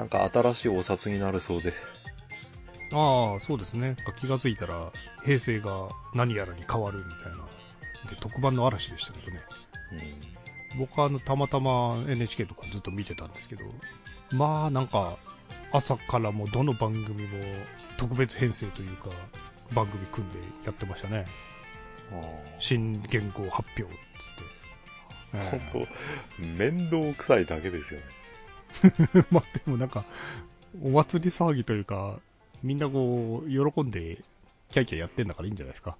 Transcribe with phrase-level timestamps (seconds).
[0.00, 1.74] なんか新しいお札になるそうで。
[2.90, 3.96] ああ、そうですね。
[4.18, 4.92] 気がついたら、
[5.26, 8.10] 平成が何やらに変わるみたいな。
[8.10, 9.42] で、特番の嵐でしたけどね。
[10.72, 10.78] うん。
[10.78, 13.64] 僕はあの、たまたま NHK とかずっと見てたんですけど、
[14.30, 15.18] まあ、なんか、
[15.70, 17.44] 朝からもうどの番組も
[17.98, 19.10] 特別編成というか、
[19.74, 21.26] 番組組んでやってましたね。
[22.58, 23.86] 新言語発表っ
[24.18, 25.50] つって。
[25.50, 25.86] 本
[26.38, 28.19] 当、面倒くさいだけですよね。
[29.30, 30.04] まあでもなんか、
[30.82, 32.18] お祭り騒ぎというか、
[32.62, 34.22] みんなこう、喜んで、
[34.70, 35.96] キャイキャイやってんだからいいんじゃないですか。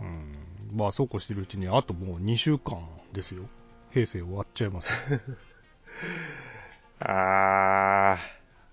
[0.00, 0.76] うん。
[0.76, 2.78] まあそうこうしてるうちに、あともう2週間
[3.12, 3.44] ですよ。
[3.90, 4.90] 平成終わっちゃいます。
[7.00, 8.18] あ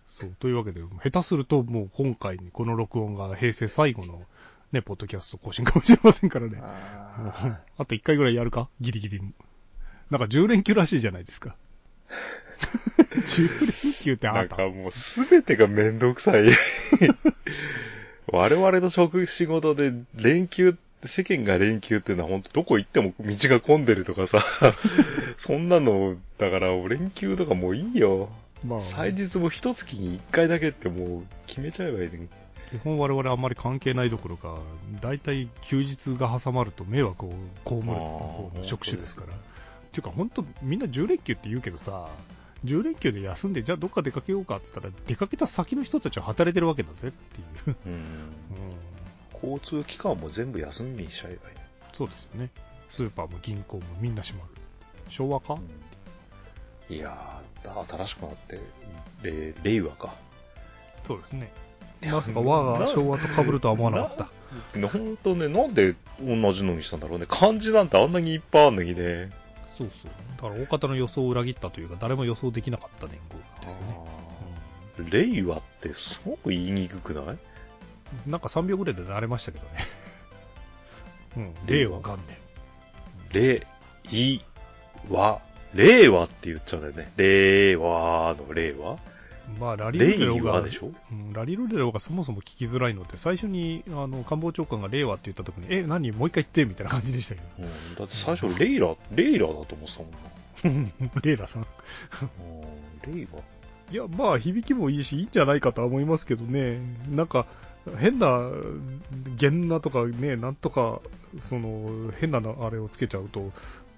[0.07, 0.35] そう。
[0.39, 4.23] というわけで、下手するともう今回にこの録音が平成最後の
[4.71, 6.57] ね、ポッドキャスト更新かもしれませんからね。
[6.59, 8.69] ああと1回ぐらいやるか？
[8.81, 9.21] ギリギリ。
[10.09, 11.55] なんか10連休らしいじゃないですか。
[13.27, 14.55] 10連休ってあななんた。
[14.57, 16.45] かもうすべてがめんどくさい。
[18.27, 24.43] 我々の職仕事で連休、世間が連休っていうのは本当どこ行っても道が混んでるとかさ、
[25.37, 28.29] そんなの、だから連休とかもういいよ。
[28.65, 32.29] まあ、祭日も一月に一回だけってもう決めちゃえばいいのに。
[32.71, 34.57] 基本我々あんまり関係ないどころか、
[35.01, 37.33] 大体休日が挟まると迷惑を
[37.65, 37.75] 被
[38.61, 39.27] る職種ですから。
[39.27, 39.31] っ
[39.91, 42.07] ていうか本当みんな10連休って言うけどさ、
[42.65, 47.75] 10連休で休んで、じゃあどっか出かけようかって言ったら、出かけた先の人たちは働いてるわけだぜっていう。
[47.85, 47.93] うん。
[47.93, 47.99] うん、
[49.33, 51.55] 交通機関も全部休みにしちゃえばいい。
[51.91, 52.49] そうですよね。
[52.89, 54.51] スーパーも銀行もみんな閉まる。
[55.09, 55.57] 昭和か、
[56.89, 58.59] いやー、新しくなって、
[59.21, 60.15] れ令和か。
[61.03, 61.51] そうですね。
[62.01, 64.15] まさか和が昭和と被るとは思わなかっ
[64.73, 64.79] た。
[64.79, 67.25] ね、ほんとね、なんで同じのにしたんだろうね。
[67.27, 69.31] 漢字なんてあんなにいっぱいあるのにね。
[69.77, 70.11] そうそう。
[70.37, 73.95] だから大方の予想を裏切ったというか、誰も予想できなかった年号ですよね。
[73.97, 77.23] あー令和ってすごく言いにくくない？
[77.25, 79.71] うんなんか3秒ぐらいで慣れましたけどね。
[81.35, 82.37] うん、令和元年。
[83.31, 83.67] 令、
[84.11, 84.39] い、
[85.09, 85.41] 和、
[85.73, 87.11] 令和って言っちゃうんだよね。
[87.17, 88.99] 令和の令和
[89.59, 90.91] まあ、ラリルレロが令和で、しょ？
[91.11, 96.11] うん、ラリルレロがそもそも聞きづらいのって、最初に、あの、官房長官が令和って言った時に、え、何？
[96.11, 100.17] もう一回言ってみたいな感じでしたけうん、だって最初、レイラ、レイラだと思ってたもんな。
[101.13, 101.21] ど。
[101.21, 101.61] レイラさん。
[101.61, 101.65] う
[103.11, 103.39] ん令和
[103.91, 106.79] いや、まあ、響きもいいし、いいんじゃないかとは思いますけどね。
[107.11, 107.45] なんか、
[107.99, 108.49] 変な、
[109.35, 111.01] 弦なとかね、なんとか、
[111.39, 113.51] その、変ななあれをつけちゃうと、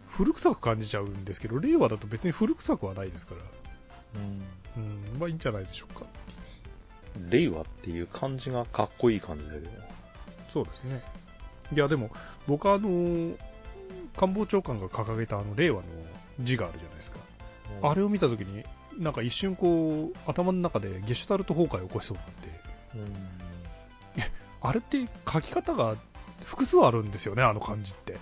[0.10, 3.42] 古臭く感じちゃうんですけど、令和だと別に古臭くはないですから。
[4.78, 6.06] うん、まあいいんじゃないでしょうか。
[7.30, 9.70] 令和っていう漢字がかっこいい感じだけど。
[10.52, 11.02] そうですね。
[11.74, 12.12] いや、でも、
[12.48, 13.36] 僕はあの、
[14.18, 15.84] 官房長官が掲げたあの、令和の
[16.42, 17.18] 字があるじゃないですか。
[17.82, 18.64] あれを見たときに、
[18.98, 22.48] なんか一瞬こう、頭の中でゲシュタルト崩壊を起こしそうになって、
[22.96, 23.16] うん
[24.62, 25.96] あれって書き方が
[26.44, 28.14] 複数あるんですよね、あの漢字って。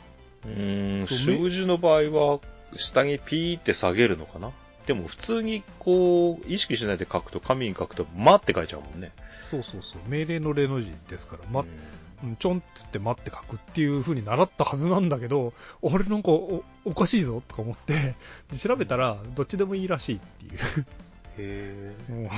[0.45, 2.39] うーん、そう習字の場合は、
[2.75, 4.51] 下にピーって下げるのかな？
[4.85, 9.11] でも普通にこう、意識しないで書くと、紙に書くと、まって書いちゃうもんね。
[9.45, 18.15] そうそうそう、命令の例の字ですから、まうんうんちょんっつって待って書くっていう風に習ったはずなんだけど、あれなんかおおかしいぞとか思って、
[18.49, 20.53] で調べたらどっちでもいいらしいっていう。
[20.55, 22.29] へえ。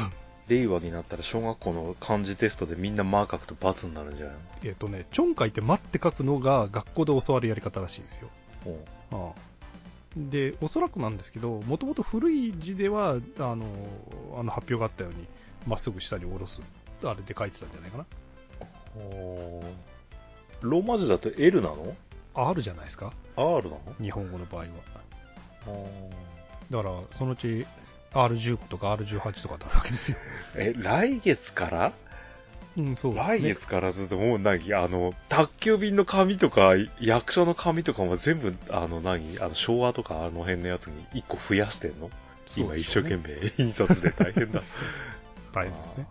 [0.47, 8.29] 令和になったら小学校の漢字テストでみんなマー書くと罰になるんじゃないえっ、とね、ちょん書いて待って書くのが学校で教わるやり方らしいですよ。
[9.11, 9.54] のああ
[10.15, 13.65] で、おそらくなんですけど、もともと古い字では、あの、
[14.37, 15.27] あの発表があったように、
[15.67, 16.61] まっすぐ下に下ろす、
[17.03, 18.05] あれで書いてたんじゃないかな。
[20.61, 21.95] ローマ字だと L なの？
[22.33, 23.81] あるじゃないですか、?R なの？
[24.01, 24.67] 日本語の場合は。
[25.67, 25.89] お
[26.71, 27.65] だから、そのうち
[28.13, 30.17] R15 とか R18 とかなるわけですよ。
[30.55, 31.93] ーえ、来月から？
[32.77, 33.53] うん、そうです来ね。
[33.53, 34.73] 月からずっともう何？
[34.73, 39.39] あの、宅急便の紙とか、役所の紙とかも全部、あの何？
[39.39, 42.09] あの、昭和とかあの辺のやつに一個増やしてんの？
[42.57, 44.61] 今一生懸命 印刷で大変だ。
[45.53, 46.07] 大変ですね。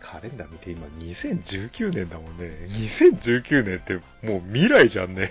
[0.00, 2.50] カレンダー見て今2019年だもんね。
[2.68, 3.94] 2019年って
[4.26, 5.30] もう未来じゃんね。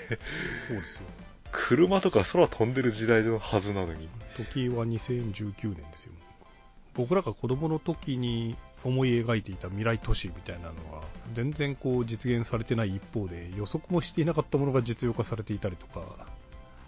[0.70, 1.06] そうですよ。
[1.52, 4.08] 車とか空飛んでる時代のはずなのに。
[4.38, 6.14] 時は2019年ですよ。
[6.94, 11.04] 僕らが子供の時に思い描いていた未来都市みたいなのは、
[11.34, 16.28] 全然こう実現されてない一方で、予測もしていなかったものが実用化されていたりとか、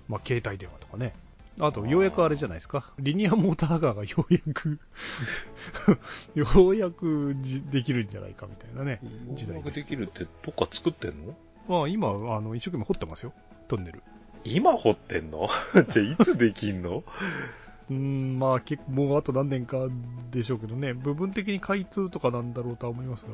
[0.07, 1.13] まあ、携帯電話とかね。
[1.59, 2.91] あと、ようやくあれじゃないですか。
[2.97, 4.79] リニアモーターカーがようやく
[6.33, 8.99] ようやくじできるんじゃないかみたいなね、
[9.33, 9.81] 時代です。
[9.81, 11.35] できるってどっか作ってんの？
[11.67, 13.33] まあ、今、あの、一生懸命掘ってますよ。
[13.67, 14.01] トンネル。
[14.43, 15.49] 今掘ってんの？
[15.89, 17.03] じゃあいつできんの？
[17.89, 19.87] うーん、まあ結構もうあと何年か
[20.31, 23.33] でしょうけどね、部分的に開通とかなんだろうとは思いますが、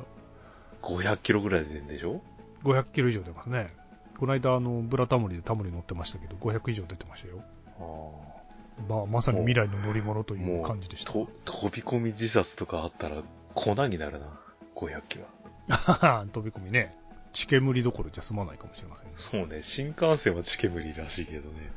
[0.81, 2.21] 500キロぐらいで出るんでしょ
[2.63, 3.73] ？500キロ以上出ますね。
[4.19, 7.43] この間、あの、ブラタモリでタモリ乗ってましたけど、500以上出てましたよ。
[7.79, 10.37] あまあ、まさに未来の乗り物とあ。
[10.37, 11.13] いう感じでした。
[11.13, 13.21] と、飛び込み自殺とかあったら
[13.53, 14.39] 粉になるな。
[14.75, 15.25] 500キロ。
[16.31, 16.95] 飛び込みね。
[17.33, 19.13] 血煙どころじゃ済まないかもしれませんね。
[19.17, 21.71] そうね、新幹線はチケ無理らしいけどね。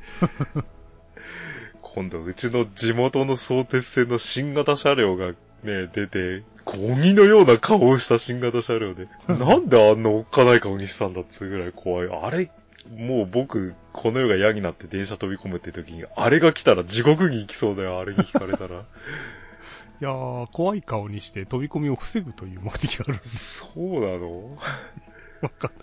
[1.93, 5.33] 今度、うちの地元の相鉄線の新型車両が
[5.63, 12.09] ね、出て、ゴミのような顔をした新型車両で、 なんであんなおっかない顔にしたんだっつうぐらい怖い。
[12.09, 12.49] あれ、
[12.95, 18.83] もう僕、この世が嫌になって電車飛び込むって時に、あれが来たら地獄に行きそうだよ、あれに引かれたら。
[20.01, 23.19] いやー、怖い顔にして飛び込みを防ぐという目的がある。
[23.19, 24.57] そうなの？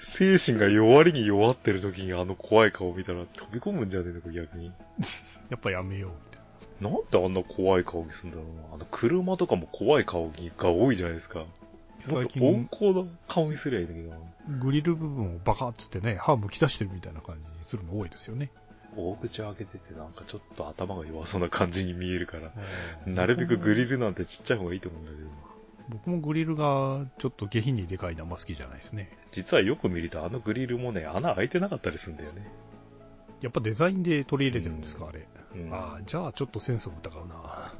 [0.00, 4.66] 精神が弱りに弱ってる時にあの怖い顔見たら飛び込むんじゃねえのか、逆に。
[5.50, 6.42] やっぱやめよう、みたい
[6.80, 6.90] な。
[6.90, 8.74] なんであんな怖い顔にするんだろうな。
[8.74, 11.44] あの、車とかも怖い顔が多いじゃないですか。
[12.00, 14.16] 最と温近、厚な顔にすりゃいいんだけどな。
[14.60, 18.50] グリル部分をバカッつってね、歯むき出してるみたいな感じにするの多いですよね。
[18.96, 22.52] 大口開けててなんかちょっと頭が弱そうな感じに見えるから、
[23.06, 25.28] なるべくグリルなんてちっちゃい方がいいと思うんだけど。
[25.88, 29.10] 僕もグリルがちょっと下品にでかいのあんま好きじゃないですね。
[29.32, 32.46] 実はよく見るとあのグリルもね、穴開いてなかったりするんだよね。
[33.40, 35.26] やっぱデザインで取り入れてるんですか、あれ。
[35.54, 35.72] うん。
[35.72, 37.34] ああ、じゃあちょっとセンスを疑うな。
[37.36, 37.74] あ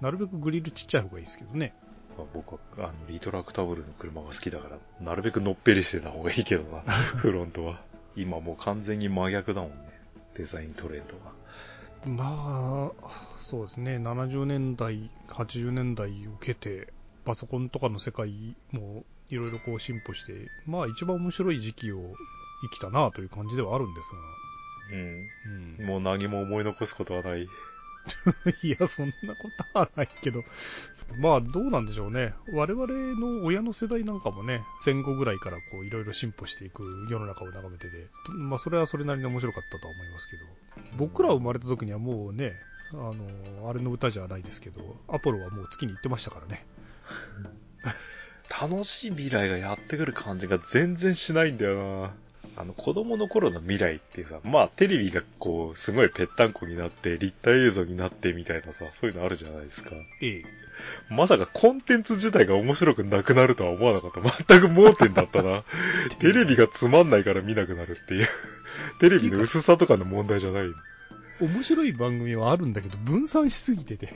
[0.00, 1.74] なるべくグリルちっちゃい方がいいですけどね。
[2.16, 6.80] ーまあ僕は、あの、リトラクタブルの車が好きだから、なるべくのっぺりしてた方がいいけどな、
[7.16, 7.82] フロントは。
[8.16, 9.76] 今もう完全に真逆だもんね。
[10.36, 11.32] デザイントレンドが。
[12.06, 16.94] まあ、そうですね、70年代、80年代を受けて、
[17.26, 20.32] パソコンとかの世界もいろいろこう進歩して、
[20.64, 21.98] まあ一番面白い時期を
[22.62, 24.12] 生きたなという感じではあるんです
[25.78, 25.86] うん。
[25.86, 27.42] が、もう何も思い残すことはない。
[28.64, 30.42] いや、そんなことはないけど、
[31.18, 32.32] まあどうなんでしょうね。
[32.54, 32.86] 我々
[33.20, 40.46] の親の世代なんかもね、戦後ぐらいからこういろいろ進歩していく世の中を眺めてて、まあそれはそれなりに面白かったとは思いますけど、
[40.96, 42.54] 僕ら生まれた時にはもうね、
[42.92, 46.66] あの、あれの歌じゃないですけど、アポロはもう月に行ってましたからね。
[48.60, 52.14] 楽しい未来がやってくる感じが全然しないんだよな。
[52.56, 59.90] あの、子供の頃の未来ってさ、まあ、テレビがこう、すごいぺったんこになって、立体映像になってみたいなさ、そういうのあるじゃないですか。
[60.22, 60.44] ええ。
[61.08, 64.44] まさかコンテンツ自体が面白くなくなるとは思わなかった。
[64.44, 65.64] 全く盲点だったな。
[66.20, 68.28] テレビがつまんないから見なくなるっていう。
[69.00, 70.66] テレビの薄さとかの問題じゃない。
[71.46, 74.08] 面白い番組はあるんだけど、分散しすぎてて。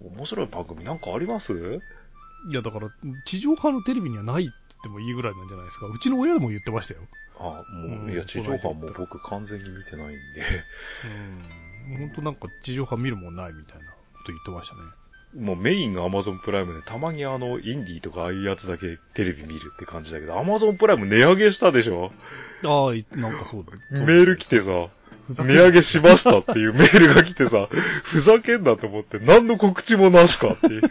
[0.00, 1.80] 面白い番組なんかあります？
[2.50, 2.88] いや、だから、
[3.24, 5.86] 地上波のテレビにはないって言ってもいいぐらいなんじゃないですか。
[5.86, 7.00] うちの親でも言ってましたよ。
[7.40, 10.16] あ、もう、うんいや、地上波もう僕完全に見てないんで。
[11.90, 11.98] うん。
[11.98, 14.80] 本当なんか地上波見るもんないみたいなこと言ってましたね。
[15.34, 22.12] もうメインが Amazon プライムで、たまにあの、インディーとかああいうやつだけテレビ見るって感じだけど、Amazon プライム値上げしたでしょ？
[22.64, 23.72] ああ、いなんかそうだ。
[24.06, 24.70] メール来てさ、
[25.28, 27.68] 値上げしましたっていうメールが来てさ、
[28.02, 30.82] ふざけんなと思って、何の告知もなしかっていう。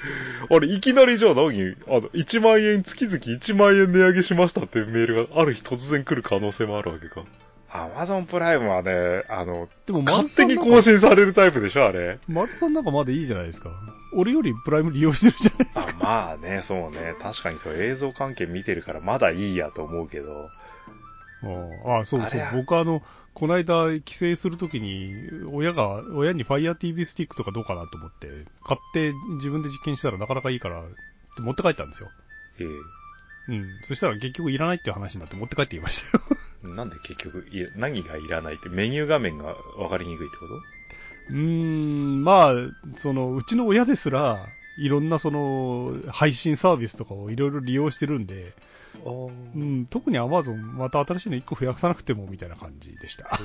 [0.50, 1.76] あれ、いきなりじゃあ何？
[1.88, 7.24] あの、1万円、月々1万円値上げしましたっていうメールがある日突然来る可能性もあるわけか。
[7.70, 12.20] Amazon プライムはね、あの、でも、勝手に更新されるタイプでしょあれ。
[12.28, 13.70] 丸さんなんかまだいいじゃないですか。
[14.14, 16.00] 俺よりプライム利用してるじゃないですか。
[16.02, 17.16] あまあね、そうね。
[17.22, 20.50] 確かにそう、映像関係見てるからまだいいやと思うけど。
[21.86, 22.42] ああ、そうそう。
[22.54, 23.04] 僕あの、
[23.38, 28.30] この間帰省するときに、親が、親に Fire TV スティックとかどうかなと思って、
[28.66, 30.86] 買って自分で実験したらなかなかいいから、っ
[31.36, 32.10] て持って帰ったんですよ。
[32.60, 32.64] え
[33.50, 33.80] うん。
[33.84, 36.24] そしたら結局いらないっていう話になって持って帰って言いましたよ。
[36.66, 40.48] え なんで結局、い何がいらないって、メニュー画面が分かりにくいってこ
[41.30, 42.54] うーん、まあ、
[42.96, 48.62] その、うちの親ですら、いろんなその、配信サービスとかをいろいろ利用してるんで、と
[49.06, 53.40] うん、特に Amazon また新しいの1個増やさなくてもみたいな感じでした。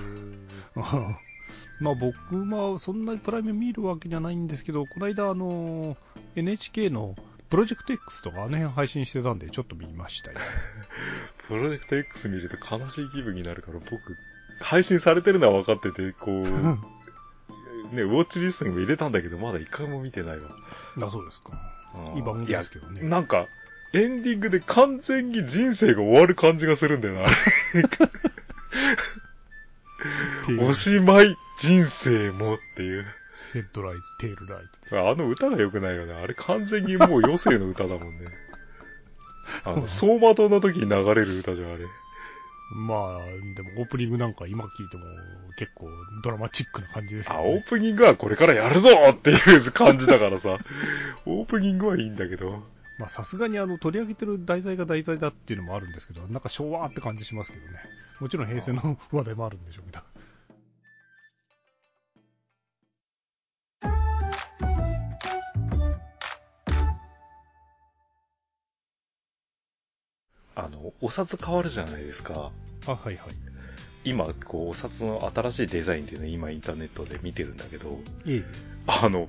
[1.80, 2.14] まあ僕
[2.50, 5.97] はそんなにプライム見るわけじゃないんですけど、この間あの、
[6.37, 7.16] NHK の
[7.50, 10.38] プロジェクト X とかあの辺配信してたんでちょっと見ましたよ。
[11.49, 14.16] プロジェクト X 見ると悲しい気分になるから、僕、
[14.61, 16.44] 配信されてるのは分かってて、こう、
[17.94, 20.50] ね、ウォッチリストにも入れたんだけど、まだ一回も見てないわ。
[21.02, 21.52] あ、そうですか。
[22.14, 23.02] いい番組ですけどね。
[23.02, 23.49] なんか、
[23.95, 27.27] エンディングで完全に人生が終わる感じがするんだよな。
[30.47, 33.05] テールおしまい、人生もっていう。
[33.53, 35.11] ヘッドライト、テールライト。
[35.11, 36.15] あの歌が良くないよね。
[36.15, 38.27] あれ完全にもう余生の歌だもんね。
[39.65, 41.85] あの、走馬灯の時に流れる歌じゃん、あれ。
[42.75, 43.19] まあ、
[43.55, 45.05] でもオープニングなんか今聞いても
[45.59, 45.91] 結構
[46.25, 50.59] ドラマチックな感じですけあ、ど、オープニングはこれからやるぞっていう感じだからさ、
[51.27, 52.63] オープニングはいいんだけど。
[53.02, 57.73] まあさすがにあの取り上げてる題材が題材だっていうのもあるんですけど、なんか昭和って感じしますけどね。
[58.21, 60.04] もちろん平成の話題もあるんでしょうけど。
[70.54, 72.52] あの、お札変わるじゃないですか。
[72.87, 73.28] あ、はいはい。
[74.04, 78.44] 今、こう、お札の新しいデザインっていうのを今インターネットで見てるんだけど、ええ。
[78.87, 79.28] あの、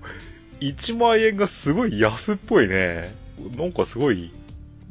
[0.59, 3.22] 1万円がすごい安っぽいね。
[3.57, 4.31] なんかすごい、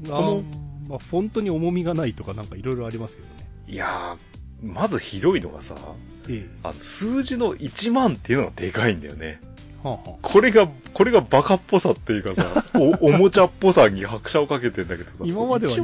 [0.06, 0.44] あのー
[0.88, 3.48] まあ、フォントに重みがないとかなんかいろいろありますけどね。
[3.68, 5.74] いやー、まずひどいのがさ、
[6.28, 6.50] ええ。
[6.62, 9.40] あの、数字の1万っていうのがでかいんだよね。
[9.82, 15.16] はあはこれが、これがバカっぽさっていうかさ、お、 おもちゃっぽさに拍車をかけてんだけどさ。
[15.24, 15.80] 今までは一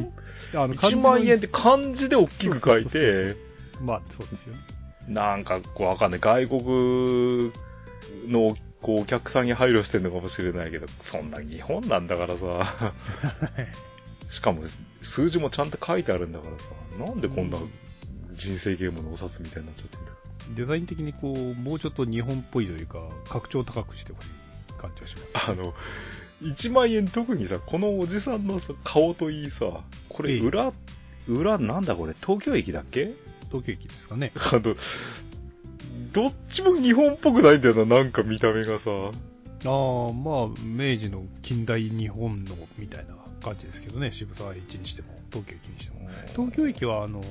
[0.54, 0.62] あ。
[0.64, 1.40] あの1万円っで。
[1.40, 3.36] て漢字で大きく書いて、
[3.82, 4.60] まあ、そうですよね。
[5.08, 6.20] なんか、こうわかんない。
[6.20, 7.52] 外国
[8.28, 12.94] の、こう、お客さんに配慮してんのかもしれないけど、そんな日本なんだからさ。
[14.30, 14.62] しかも、
[15.02, 16.66] 数字もちゃんと書いてあるんだからさ。
[17.06, 17.58] なんでこんな
[18.32, 20.12] 人生ゲームのお札みたいになっちゃってんだ
[20.54, 24.30] デザイン的にこう、もうちょっと日本っぽいというか、格調高くしてほしい
[24.78, 25.74] 感じはします、あの、
[26.42, 30.72] 1万円特にさ、このおじさんのさ、顔といいさ、これええ裏、
[31.26, 33.12] 裏なんだこれ、東京駅だっけ？
[33.50, 34.32] 東京駅ですかね。
[34.52, 34.76] あの、
[36.12, 38.90] どっちも日本っぽくないんだよな、なんか見た目がさ。
[39.64, 39.68] あ
[40.10, 46.08] あ、まあ、明治の近代日本のみたいな感じですけどね、渋沢駅にしても、東京駅にしても。
[46.34, 47.22] 東京駅は、あの、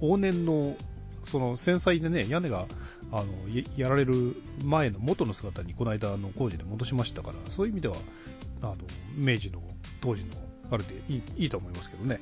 [0.00, 0.76] 往年の、
[1.24, 2.66] その、繊細でね、屋根が、
[3.10, 7.96] あの、ややられる前の元の姿に、この間、あの、工事で戻しましたから、そういう意味では、
[8.62, 8.76] あの、
[9.16, 9.62] 明治の、
[10.00, 10.30] 当時の、
[10.70, 12.18] あれでいいいいと思いますけどね。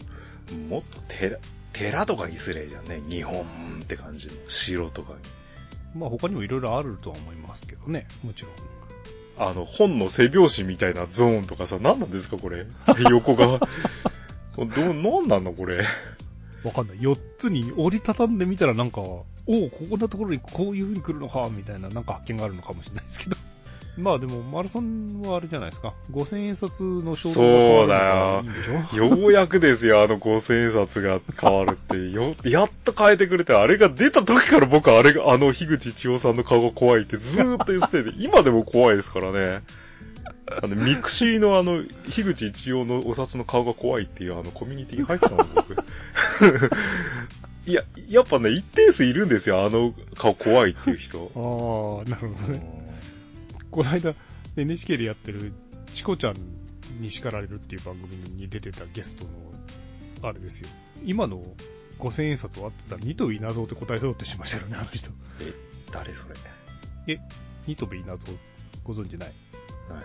[0.69, 1.39] もっと寺、
[1.73, 3.45] 寺とかにすれじゃんね、日本
[3.83, 4.33] って感じの。
[4.49, 5.19] 城とかに。
[5.95, 8.53] まあ、他にもいろいろあるとは思いますけどね、もちろん。
[9.39, 12.67] あの、本の背表紙みたいなゾーンとかさ、何なんですか、これ？
[13.11, 13.59] 横が。
[14.57, 15.79] どう、なんなの、これ？
[16.65, 16.99] わかんない。
[16.99, 23.37] 4つに折りたたんでみたらなんか、おお、ここんなところにこういう風に来るのか、みたいななんか発見があるのかもしれないですけど。
[23.97, 25.95] まあでも、丸さんはあれじゃないですか。
[26.13, 29.05] 5000円札の肖像が変わるのがいいんでしょ？
[29.21, 32.11] ようやくですよ、あの5000円札が変わるって。
[32.11, 39.63] よ、 やっと変えてくれて、あれが出た時から僕あれが、あの樋口千代さんの顔が怖いってずーっと言ってて、 今でも怖いですからね。
[40.63, 45.77] あの、ミクシーのあの、樋口一葉のお札の顔が怖いっていうあのコミュニティに入ってたの、僕。
[47.67, 51.31] いや、やっぱね、一定数いるんですよ、あの顔怖いっていう人。
[51.37, 52.80] ああ、なるほどね。
[53.71, 54.15] この間、
[54.57, 55.53] NHK でやってる、
[55.95, 56.35] チコちゃん
[57.01, 59.31] に叱られるっていう番組に出てたゲストの、
[60.29, 60.69] あれですよ。
[61.05, 61.43] 今の
[61.99, 65.11] 5000円札を合ってたら、ニトビ稲造って答えそうってしましたよね、あの人。
[65.41, 65.55] え、
[65.93, 66.25] 誰そ
[67.07, 67.21] れ？
[67.67, 68.27] ニトビ稲造、
[68.85, 69.29] ご存知ない？
[69.89, 70.05] はい。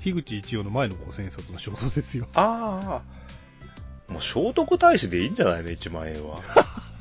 [0.00, 2.28] 樋口一葉の前の5000円札の肖像ですよ。
[2.34, 3.02] あ
[4.08, 4.12] あ。
[4.12, 6.40] もう聖徳太子でいいんじゃないの ?1 万円は。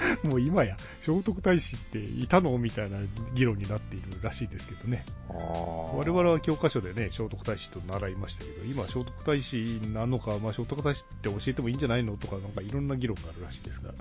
[0.24, 2.56] もう今や、聖徳太子っていたの？
[2.58, 2.98] みたいな
[3.34, 5.04] 議論になっているらしいですけどね。
[5.28, 13.92] 我我々は教科書でね、聖徳太子と習いましたけど、今聖徳太子なのか、まあ聖徳太子って教えてもいいんじゃないのとか、なんかいろんな議論があるらしいですが。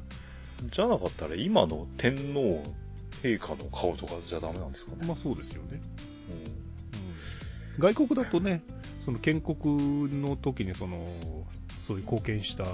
[0.71, 2.61] じゃなかったら今の天皇
[3.23, 5.07] 陛下の顔とかじゃダメなんですかね。
[5.07, 5.81] まあそうですよね。
[6.53, 6.69] うん
[7.79, 8.61] 外国だとね、
[8.99, 11.15] その建国の時にその、
[11.81, 12.65] そういう貢献した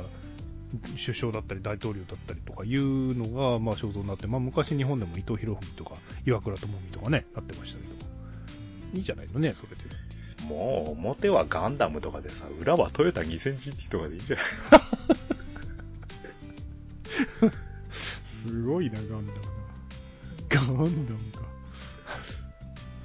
[0.98, 7.94] 首相だったり大統領だったりとかいうのが、まあ肖像になって、まあ昔日本でも伊藤博文とか岩倉智美とかね、なってましたけど、
[8.94, 9.84] いいじゃないのね、それで。
[10.48, 14.46] もう表はガンダムとかでさ、裏はトヨタ 2000GT とかでいいんじゃない？
[18.26, 19.34] すごいな、ガンダムな。
[20.50, 20.68] ガン
[21.08, 21.42] ダムか。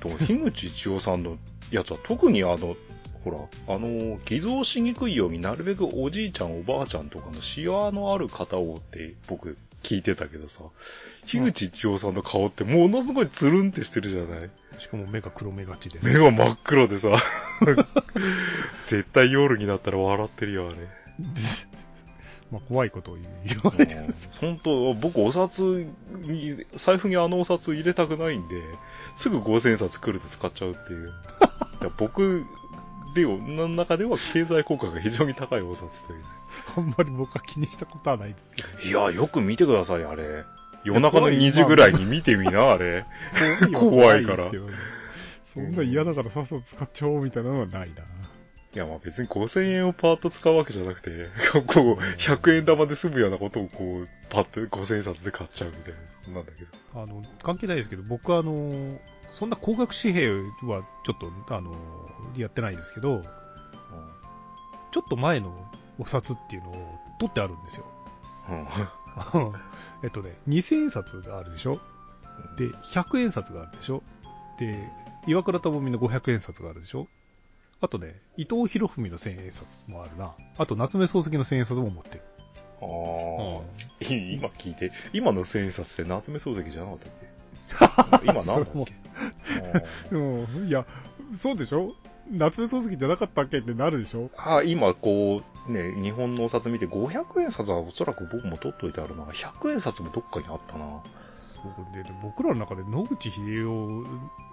[0.03, 1.39] でも、樋口一葉さんの
[1.71, 2.77] やつは特にあの、
[3.25, 3.31] ほ
[3.67, 10.63] ら、あの、偽造しにくいようになるべくおじいちゃんおばあちゃんとかのシワのある方をって僕聞いてたけどさ、
[11.27, 14.51] 樋口一葉さんの顔ってものすごいつるんってしてるじゃない？
[14.79, 15.99] しかも目が黒目がちで。
[16.03, 17.13] 目が真っ黒でさ、
[18.87, 20.77] 絶対夜になったら笑ってるよ、あれ。
[22.51, 24.29] まあ怖いことを言われてるんです。
[24.41, 28.57] 本当、僕お札に、財布にあのお札入れたくないんで、
[29.17, 31.13] すぐ5000冊来ると使っちゃうっていう。
[31.97, 32.45] 僕
[33.15, 36.25] でよ、の中では経済効果が非常に高いお札という。
[36.77, 38.81] あんまり僕は気にしたことはないですけど。
[38.81, 40.45] いや、よく見てください、あれ。
[40.85, 43.05] 夜中の2時ぐらいに見てみな、あれ。
[43.75, 44.51] 怖いから
[45.45, 48.05] そんな嫌だからさっさと使っちゃおうみたいなのはないな。
[48.73, 51.11] いや、まあ別に5000円をパーッと使うわけじゃなくて、
[51.67, 55.95] こう、100円玉で済むようなことをこう、パッと5000円札で買っちゃうみたい
[56.29, 57.03] な、なんだけど。
[57.03, 60.29] あの、関係ないですけど、僕はあの、そんな高額紙幣
[60.67, 61.73] はちょっと、あの、
[62.37, 63.23] やってないですけど、
[64.91, 65.55] ちょっと前の
[65.99, 67.87] お札っていうのを取ってあるんですよ。
[68.49, 68.67] うん。
[70.03, 71.79] えっとね、2000円札があるでしょ？
[72.57, 74.03] で、100円札があるでしょ？
[74.59, 74.89] で、
[75.27, 77.07] 岩倉智美の500円札があるでしょ？
[77.81, 80.35] あとね、伊藤博文の1000円札もあるな。
[80.59, 82.23] あと、夏目漱石の1000円札も持ってる。
[82.83, 87.30] ああ、い今聞いて、今の千円札って夏目漱石じゃなかったっけ？
[88.25, 88.67] 今何だっ
[90.11, 90.15] け？
[90.17, 90.19] う
[90.65, 90.85] ん、いや、
[91.33, 91.95] そうでしょ？
[92.31, 94.31] 夏目漱石じゃなかったっけってなるでしょ？
[94.37, 99.25] ああ、今こう、ね、日本のお札見て500円札はおそらく僕も取っといてあるな。
[99.25, 100.85] 100円札もどっかにあったな。
[101.63, 104.05] そうで、で僕らの中で野口英世、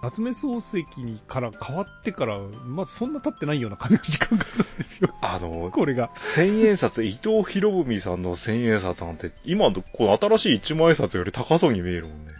[0.02, 5.14] 夏目漱石にから変わってから、まずそんな経ってないような感じの時間があるんですよ。
[5.22, 6.10] あの、これが。
[6.16, 12.34] 千円札、伊藤博文さんの千円札なんて、今のこの新しい一万円札より高そうに見えるもんね。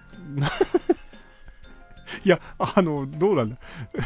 [2.25, 3.57] いや、あの、どうなんだ。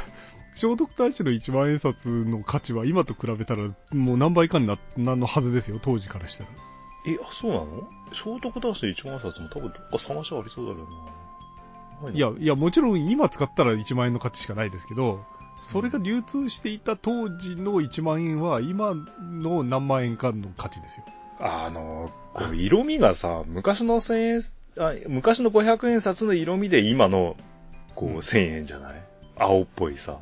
[0.54, 6.50] 聖徳太子の一万円札の価値は今と比べたらもう何倍かにななのはずですよ、当時からしたら。
[7.06, 7.88] え、あ、そうなの？
[8.12, 12.10] 聖徳太子の一万円札も多分どっか探しありそうだけどな。
[12.10, 15.24] ないいや、いや、もちろん今使ったら1万円の価値しかないですけど、
[15.60, 21.06] それが流通していた当時の1万円は今の何万円かの価値ですよ。
[21.40, 24.42] あの、こう色味がさ、昔の千円、
[24.78, 27.36] あ昔の500円札の色味で今の、
[27.94, 29.02] こう千円じゃない？
[29.36, 30.18] 青っぽいさ。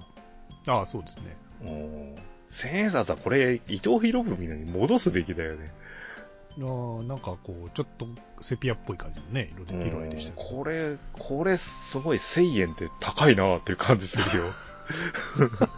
[0.67, 1.37] ああ、そうですね。
[1.63, 2.15] うん
[2.51, 5.73] 千円札はこれ、伊藤博文に戻すべきだよね。
[6.59, 6.63] あ
[7.01, 8.09] あ、なんかこう、ちょっと
[8.41, 10.49] セピアっぽい感じのね、色で色合いでしたけど。
[10.57, 14.45] これ、これ、すごい1000円って高いなっていう感じするよ。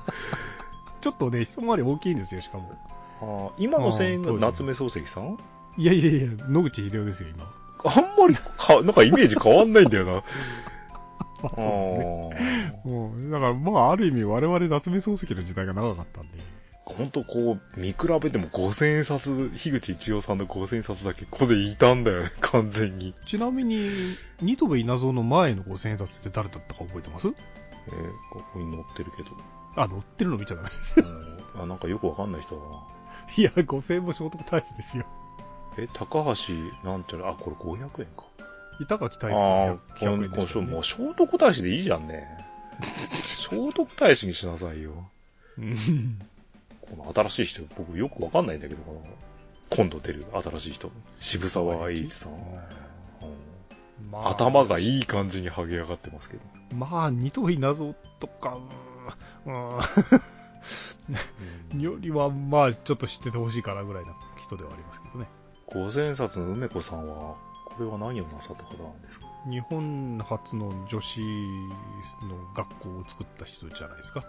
[1.02, 2.72] ちょっとね、一回り大きいんですよ、しかも。
[3.20, 5.36] あー今の1000円が夏目漱石さん？
[5.76, 7.52] いやいやいや、野口英世ですよ、今。
[7.84, 10.12] あんまりか、なんかイメージ変わんないんだよな。
[11.42, 11.64] まあ、あそう
[12.38, 12.82] ですね。
[12.84, 13.30] ーうん。
[13.30, 16.38] だから、まあ、ある意味我々夏目漱石の時代が長かったんで。
[16.84, 23.14] ほんとこう、見比べても5000円札、樋口一葉さんの5000円札だけここでいたんだよね、 完全に。
[23.26, 23.88] ちなみに、
[24.40, 27.28] ニトベ稲造の前の5000円札って誰だったか覚えてます？
[27.28, 27.34] えー
[28.32, 29.30] ここに載ってるけど。
[29.74, 31.00] あ、載ってるの見ちゃダメです。
[31.00, 31.02] う
[31.58, 32.68] んあ、なんかよくわかんない人だな。
[33.36, 35.04] いや、5000円も聖徳太子ですよ。
[35.78, 38.24] え、高橋、なんちゃら、あ、これ500円か。
[38.80, 42.26] 板垣大あ輔の100円でしたよねもう聖徳太子でいいじゃんね。
[43.22, 45.10] 聖徳太子にしなさいよ。
[45.58, 46.18] うん
[46.80, 49.02] この新しい人、僕よくわかんないんだけど、この、
[49.70, 50.90] 今度出る新しい人。
[51.20, 52.32] 渋沢栄一さん。
[52.32, 52.38] うん
[54.10, 56.42] まあ頭がいい感じに剥げ上がってますけど。
[56.74, 58.58] まあ、ニトベ稲造とか、
[59.46, 59.70] うん、う
[61.76, 65.26] ん よりは、まあ、ちょっと知っててほしいかなぐらいな人ではありますけどね。
[65.74, 69.26] 五千冊の梅子さんは、これは何をなさった方なんですか？
[69.50, 74.24] 日本初の女子の学校を作った人じゃないですか？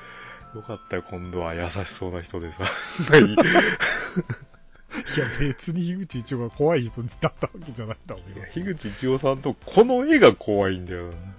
[0.54, 2.58] よかったよ、今度は優しそうな人でさ。
[5.16, 8.52] いや、別に樋口一葉が怖い人だったわけじゃないと思います。
[8.52, 11.14] 樋口一葉さんとこの絵が怖いんだよな。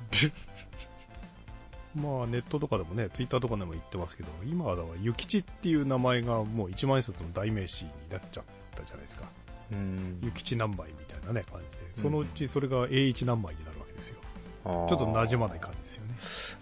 [1.96, 8.44] まあ、ネットとかでもね、ツイッターとかでも言ってますけど、今はだから、諭吉っていう名前がもう一万円札の代名詞になっちゃっ
[8.76, 9.26] たじゃないですか。
[9.74, 11.84] うん諭吉何枚みたいなね、感じで。
[11.96, 14.20] そのうちそれが栄一何枚になるわけですよ。
[14.64, 16.14] ちょっと馴染まない感じですよね。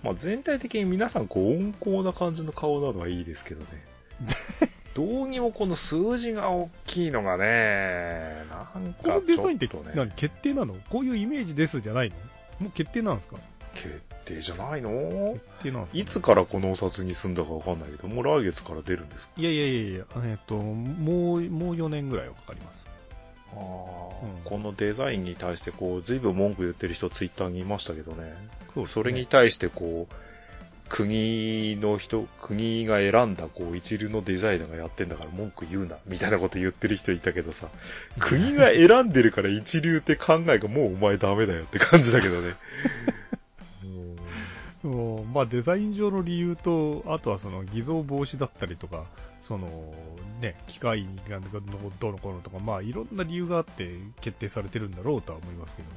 [0.04, 3.68] まあ、全体的に皆さん、こう、温厚な感じの顔なのはいいですけどね。
[4.96, 10.76] どうにもこの数字が大きいのがね、なんこのかちょデザインって何決定なの？
[10.90, 12.16] こういうイメージですじゃないの？
[12.60, 13.38] もう決定なんですか？
[13.74, 14.90] 決定じゃないの？
[15.60, 22.88] 決定なんですか、いつからこのお札に住んだかわかんないけど、もう来月から出るんですかいやいやいやいや、えっと、もう、もう4年ぐらいはかかります。
[23.54, 24.02] あ
[24.46, 28.34] このデザインに対して、こう、随分文句言ってる人ツイッターにいましたけどね。
[28.74, 28.88] そうね。
[28.88, 30.14] それに対して、こう、
[30.92, 37.70] 国の人、国が選んだ、こう、一流のデザイナーがやってんだから文句言うな、みたいなこと言ってる人いたけどさ、
[38.20, 42.56] 国が選んでるから一流って考えがもうお前ダメだよって感じだけどね。
[44.84, 44.88] う
[45.22, 45.34] ん。
[45.34, 49.06] まあ、デザイン上の理由と、あとはその偽造防止だったりとか、
[49.42, 49.94] その
[50.40, 55.90] ね、機械がどうのこうのとか、まあいろんな理由があって決定されてるんだろうとは思いますけど。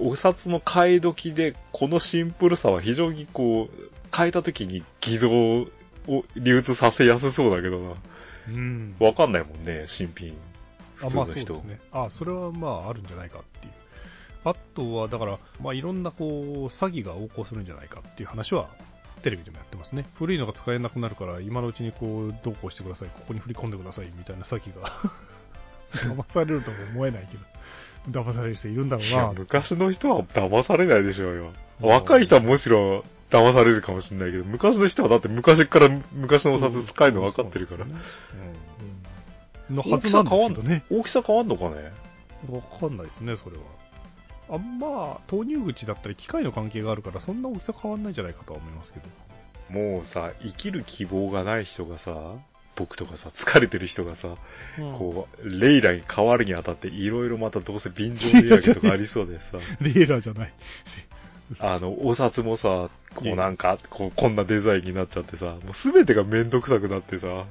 [0.00, 5.66] お札の替え時で、このシンプルさは非常にこう、変えた時に偽造を
[6.36, 7.94] 流通させやすそうだけどな。
[8.48, 10.34] うんわかんないもんね、新品。
[10.94, 11.54] 普あまあ通の人。
[11.54, 11.80] そうですね。
[11.92, 13.72] あそれはまああるんじゃないかっていう。
[14.44, 16.30] あとは、だから、まあいろんなこう、
[16.66, 18.70] 詐欺が横行するんじゃないかっていう話は
[19.18, 20.04] テレビでもやってますね。
[20.14, 24.88] 古いのが使えなくなるから、今のうちにこう、どうこうしてください、ここに振り込んでください、みたいな詐欺が。
[25.92, 27.36] 騙されるとも思えないけ
[28.10, 29.40] ど、騙される人いるんだろいや、うな。
[29.40, 31.52] 昔の人は騙されないでしょうよ。
[31.80, 37.86] 若い人はむしろ騙されるかもしれないけど、昔の人はだって昔から昔のお札使えるの分かってるから。
[39.70, 40.82] のはずなんですけどね。
[40.90, 41.92] 大きさ変わんのかね？
[42.50, 43.62] わかんないですね、それは。
[44.50, 49.06] あんま、投入口だったり機械の関係があるから、そんな大きさ変わんないんじゃないかとは思いますけど。
[49.70, 52.34] もうさ、生きる希望がない人がさ、
[52.76, 54.36] 僕とかさ、疲れてる人がさ、
[54.76, 60.52] こう、レイラに変わるにあたって、いろいろまたどうせ便乗値上げとかありそうでさ、 レーラーじゃない。
[61.58, 67.46] あの、お札もさ、こうなんか、こう、こんなデザインになっちゃってさ、もうすべてがめんどくさくなってさ、なん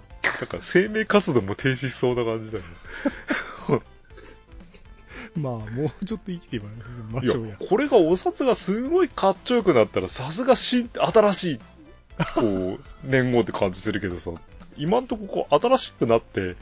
[0.47, 2.69] か生命活動も停止しそうな感じだよね。
[5.37, 6.65] まあ、もうちょっと生きてみ
[7.11, 11.59] まいしょうやや。、これがお札がすごいかっちょよくなったら、さすが新、新しい、
[12.35, 14.31] こう、年号って感じするけどさ、
[14.77, 16.55] 今んとここう、新しくなって、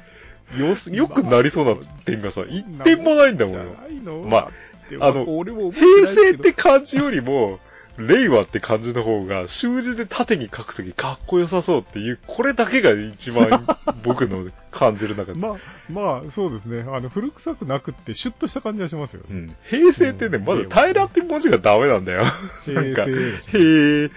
[0.59, 4.51] よす、 よくなりそうな点がさ、一点もないんだもんまあ
[4.89, 7.59] であの平成って感じよりも、
[7.97, 13.65] 令和って感じの方が、習字で縦に書くときかっこよさそうっていう、これだけが一番
[14.03, 15.39] 僕の感じる中で。
[15.39, 15.55] まあ、
[15.89, 16.85] まあ、そうですね。
[16.87, 19.27] あの、古臭くなくって、シュッとした感じがしますよね。
[19.31, 19.55] うん。
[19.63, 22.23] 平成ってね、うんまず平らって文字がダメなんだよ。
[22.63, 24.11] 平なんか成へえ、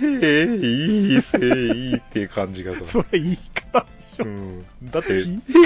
[0.00, 2.84] へえ、いいせいいっていう感じがさ。
[2.86, 4.24] それ言い方でしょ。
[4.24, 4.64] うん。
[4.90, 5.18] だって、へ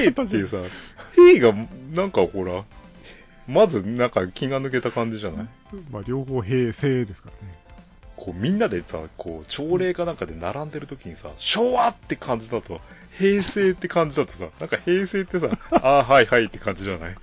[0.04, 1.54] えってさ、へえが、
[1.94, 2.64] なんかほら、
[3.48, 5.48] まずなんか気が抜けた感じじゃない？
[5.90, 7.54] まあ、両方平成ですからね。
[8.16, 12.80] こうみんなでさ、こう、朝礼かなんかで並んでる時にさ、昭和って感じだと、
[13.16, 17.14] 平成って感じだとさ、なんか平成ってさ、 ああ、はいはいって感じじゃない？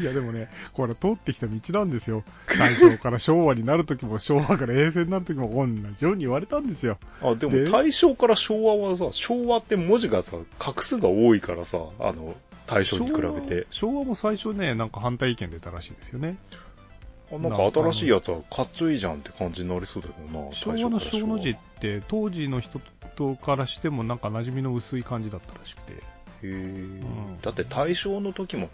[0.00, 2.24] いや、でもね、これ通ってきた道なんですよ。
[2.58, 6.98] 大正から昭和になるときも、昭和から平成になるときも同じように言われたんですよ。
[7.22, 12.34] あ、ででも大正から昭和はさ、昭和って文字がさ、画数が多いからさ、あの、
[12.66, 13.66] 大正に比べて。
[13.70, 16.36] 昭和も最初ね、なんか反対意見出たらしいですよね。
[17.32, 20.52] あなんか新しいやつはかっちょいいじゃんって感じになりそうだけどな。
[20.52, 22.80] 昭和の小の字って、当時の人
[23.16, 25.92] とからしてもなんか馴染みの薄い感じだったらしくて。
[25.92, 25.98] へ
[26.42, 28.68] え、んだって大正の時も、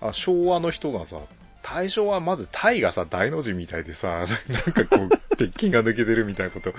[0.00, 1.18] あ昭和の人がさ、
[1.62, 6.72] 大正はまずタイがさ、大の字みたいでさ、 なんかこう、鉄筋が抜けてるみたいなこと、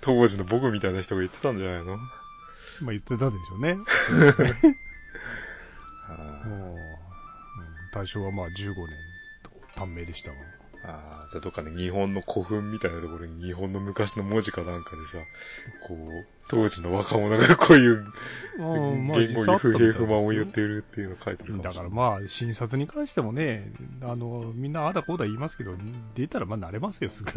[0.00, 1.96] 当時の僕みたいな人が言ってたんじゃないの？
[1.96, 3.78] まあ言ってたでしょうね。
[6.08, 6.74] う、うん
[7.92, 8.96] 大正はまあ15年
[9.44, 10.36] と短命でしたが。
[10.86, 15.18] あーじゃあどっかね、日本の古墳みたいなところに日本の昔の文字かなんかでさ、
[15.88, 18.04] こう、当時の若者がこういう
[18.58, 21.62] うん言語に不平不満を言っているっていうのを書いてるかもしれない。
[21.62, 25.74] だからまあ、診察に関してもね、あの、みんなああだこうだ言いますけど、
[26.14, 27.30] 出たらまあ慣れますよ、すぐ。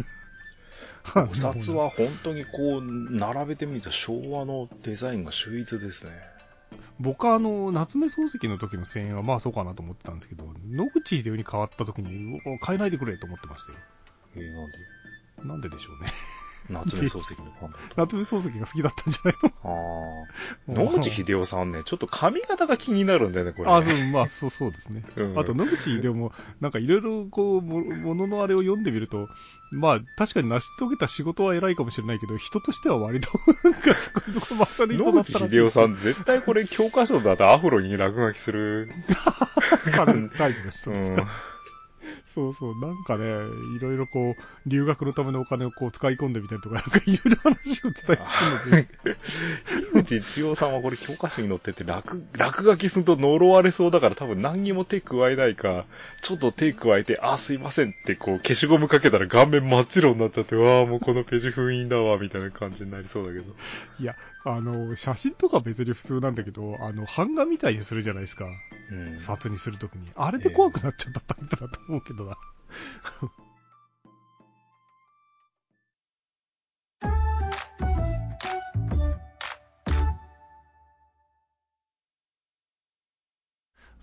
[1.30, 6.12] お札は本当にこう、並べてみると昭和のデザインが秀逸ですね。
[7.00, 13.78] 僕はあの、夏目漱石の時の1000円はまあそうかなと思ってたんですけど、野口英世に変わった時に、変えないでくれと思ってましたよ。
[14.36, 14.78] えー、なんで？
[15.44, 16.12] なんででしょうね。
[16.70, 17.78] 夏目漱石のファンだと。
[17.96, 19.50] 夏目漱石が好きだったんじゃないの？
[19.64, 20.24] あ
[20.68, 20.72] あ。
[20.72, 23.72] 野口英世さんね、ちょっと髪型が気になるんだよね、これ、ね。
[23.74, 25.02] あそう、まあ、そう、そうですね。
[25.16, 29.28] うんあと、野口英世も、なんかいろいろ、こう、ももののあれを読んでみると、
[29.70, 33.28] まあ、確かに成し遂げた仕事は偉いかもしれないけど、人としては割と、
[33.64, 35.56] なんか、そこにとこ勝る人だったらしい。
[35.56, 38.88] 英世さん、絶対これ教科書だとアフロに落書きする。
[39.94, 41.26] 彼タイプの人うんですか。
[42.28, 43.24] そうそう、なんかね、
[43.74, 48.88] いろいろこう、留学のためのお金をこう使い込んでみたりとか、なんかいろいろ話を伝えてくるので、
[50.14, 55.84] 野口一郎さんはこれ教科書に載ってて落、落書きすると呪われそうだから多分何にも手加えないか、
[56.22, 63.54] ちょっと手加えて、あ、すいませんってこう消しゴムかけたら顔面真っ白になっちゃって、わあ、もうこのページ封印だわ、みたいな感じになりそうだけど。
[64.00, 68.46] いや、あの、写真とか別に普通なんだけど、あの、版画みたいにするじゃないですか。
[68.90, 69.20] うん。
[69.20, 70.08] 札にするときに。
[70.14, 72.38] あれで怖くなっちゃったタイプだと思うけどな。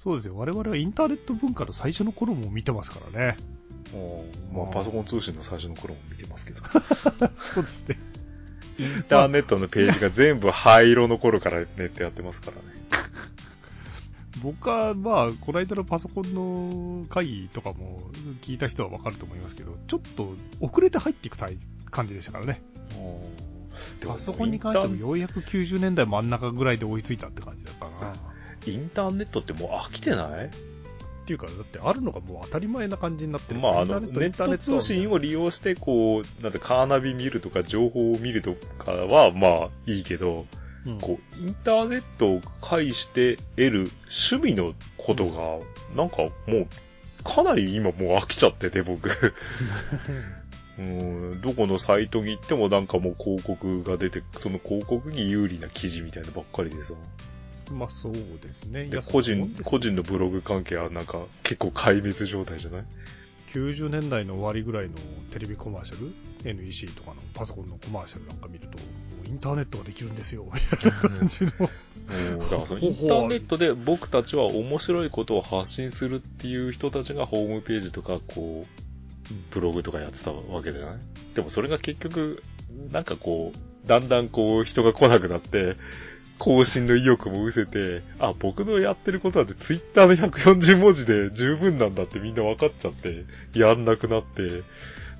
[0.05, 0.37] そうですよ。
[0.37, 3.35] 我々はインターネット文化の最初の頃も見てますからね。
[4.53, 6.61] まあ、パソコン通信の最初の頃も見てますけど。
[7.35, 7.97] そうですね。
[8.77, 12.63] インターネットのページが全部灰色の頃からネットやってますからね。
[14.43, 18.11] 僕は、まあ、この間のパソコンの会議とかも
[18.43, 21.37] 聞いた人はわかると思いますけど、ちょっと遅れて入っていく
[21.89, 22.61] 感じでしたからね。
[24.05, 28.34] パソコンに関してもようやく90年代真ん中ぐらいで追いついたって感じだったな。
[28.71, 30.49] インターネットってもう飽きてない？
[31.25, 40.45] っていうか、だってあるのがもう当たり前な感じになってるまあ、あの、インターネット通信を利用して、こう、なんて、カーナビ見るとか、情報を見るとかは、まあ、いいけど、
[40.85, 43.91] うんこう、インターネットを介して得る
[44.35, 45.57] 趣味のことが、
[45.95, 46.67] なんかもう、
[47.23, 49.09] かなり今もう飽きちゃってて、僕。
[50.77, 56.93] うん、どこのサイトに行ってもなんかもう広告が出て、その広告に有利な記事みたいなのばっかりでさ。
[57.71, 58.85] まあそうですね。
[58.87, 62.83] いやで個人、そうです個人のブログ関係はなんか結構壊滅状態じゃない
[63.53, 64.95] ？90年代の終わりぐらいの
[65.31, 68.77] テレビコマーシャル？NEC とかのパソコンのコマーシャルなんか見ると、
[69.27, 71.51] インターネットができるんですよ、みたいな感じの。
[72.07, 80.95] うん、だからそのインターネットで僕たちは面白いことを発信するっていう人たちがホームページとかこう、ブログとかやってたわけじゃない？
[81.33, 82.43] でもそれが結局、
[82.91, 85.77] なんかこう、だんだんこう人が来なくなって、
[86.37, 94.63] 更新の意欲も失せて、あ、僕のやってることなんてツイッターの140文字で十分なんだってみんな分かっちゃって、やんなくなって、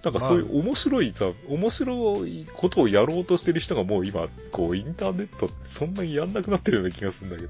[0.03, 7.49] なんかそういう面白いさ、面白いことをやろうとしてる人がもう今、こうインターネットってそんなにやんなくなってるような気がするんだけど。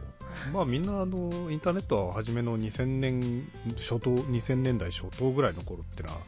[0.54, 6.20] まあみんなあの、インターネットは初めの2000年初頭、2000年代初頭ぐらいの頃ってのは、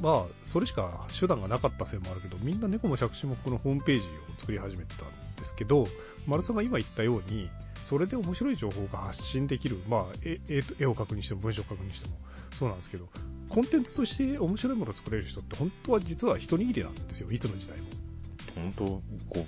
[0.00, 5.86] まあ、それしか手段がなかったせいもあるけど、みんな猫も借子もこのホームページを作り始めてたんですけど、
[6.26, 7.50] 丸さんが今言ったように、
[7.82, 12.16] それで面白い情報が発信できる、まあ、絵絵絵を描くにしても文章を書くにしても
[12.52, 13.08] そうなんですけど、
[13.48, 17.86] コンテンツとして面白いものを作れる人って本当は実は一握りなんですよ、いつの時代も。
[18.54, 19.02] 本当こ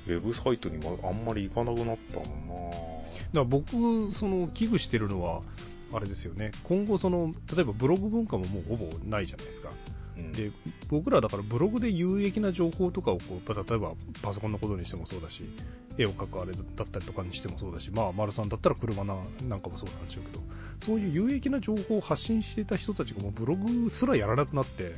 [0.07, 5.43] う、ウェブサイトにもあんまり行かなくなったもんなだから僕、その危惧してるのは、
[5.93, 9.73] あれですよね、今後その、例えばブログ文化ももうほぼないじゃないですか。
[10.19, 10.33] うん。
[10.33, 10.51] で
[10.89, 15.45] 僕らだからブログで有益な情報とかをこう例えばパソコンのことにしてもそうだし
[15.97, 19.17] 絵を描くあれだったりとかにしてもそうだし、まあ、丸さんだったら車な
[19.49, 20.45] なんかもそうなんでしょうけど
[20.81, 24.95] そういう有益な情報を発信していた人たちがもうブログすらやらなくなって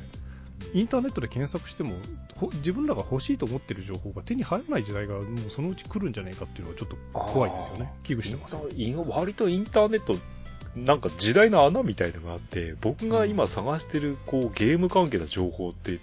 [0.73, 1.95] インターネットで検索しても
[2.35, 7.91] ほ自分らが欲しいと思ってる情報が手に入らない時代がもうそのうち来るんじゃないかっていうのはちょっと怖いですよね。
[8.03, 8.57] 危惧してます
[9.07, 10.15] 割とインターネット、
[10.75, 15.99] なんか時代の穴みたいのがあって、僕が今探してるこうゲーム関係の情報って、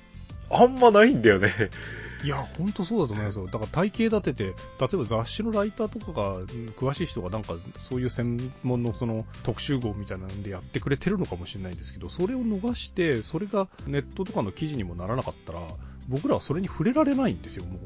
[0.50, 1.52] あんまないんだよね。
[2.24, 3.46] いや、本当そうだと思いますよ。
[3.46, 4.52] だから体系立てて、例
[4.92, 6.44] えば雑誌のライターとかが、うん
[6.76, 15.60] 詳しい人がなんか、そういう専門のその特集号みたいなのでやってくれてるのかもしれないんですけど、それを逃して、それがネットとかの記事にもならなかったら、
[16.08, 17.78] 僕らはそれに触れられないんですよ、もう。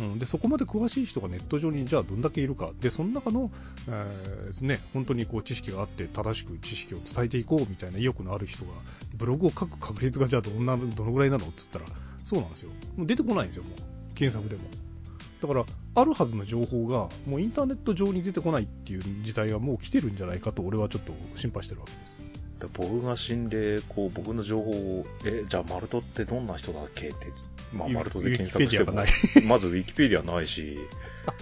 [0.00, 3.50] うん、でそこまで詳しい人がネット上にじゃあどんだけいるか、でその中の、
[3.88, 8.72] えーね、本当にこう知識があって、正しく知識を伝えていこうみたいな意欲のある人が、
[9.14, 14.68] ブログを書く確率がじゃあどんなどのぐらいなのって言ったら、そうなんですよ、もう出てこないんですよ、もう検索でも。
[15.42, 15.64] だから、
[15.96, 22.16] あるはずの情報が、もうインターネット上に出てこないっていう時代はもう来てるんじゃないかと、俺はちょっと心配してるわけです。
[22.74, 27.32] 僕が死んで、こう、僕の情報を、え、じゃあ、マルトってどんな人だっけって、
[27.72, 28.92] まあ、マルトで検索しても
[29.48, 30.78] まずウィキペディアないし、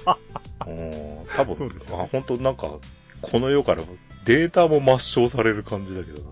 [0.66, 2.78] うん、多分、ねあ本当なんか、
[3.22, 3.82] この世から
[4.24, 6.30] データも抹消される感じだけどな。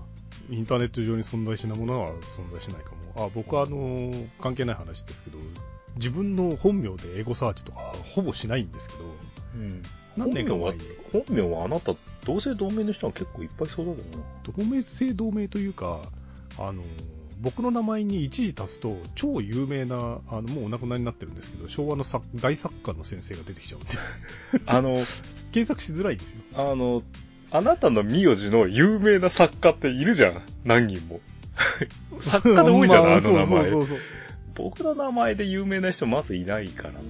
[0.50, 3.26] インターネット上に存在しないものは存在しないかも。
[3.26, 5.38] あ僕はあの関係ない話ですけど、
[5.96, 7.80] 自分の本名でエゴサーチとか
[8.14, 9.04] ほぼしないんですけど、
[9.54, 9.82] うん。
[10.16, 14.24] 何年か本名は前に、本名はあなた、同姓同名の人が結構いっぱいそうだけどな。
[14.56, 16.00] 同名性同名というか、
[16.58, 16.82] あの
[17.40, 23.88] 僕の名前に一時足すと、超有名な、あのもうお亡くなりになってるんですけど、昭和の作大作家の先生が出てきちゃうんで、
[24.66, 24.94] あの、
[25.52, 26.42] 検索しづらいんですよ。
[26.54, 27.02] あの、
[27.50, 30.42] あなたの名字の有名な作家っているじゃん。
[30.64, 31.20] 何人も。
[32.20, 33.44] 作家で多いじゃん、まあの名前。
[33.44, 33.98] そうそうそうそう
[34.54, 37.00] 僕の名前で有名な人まずいないからな。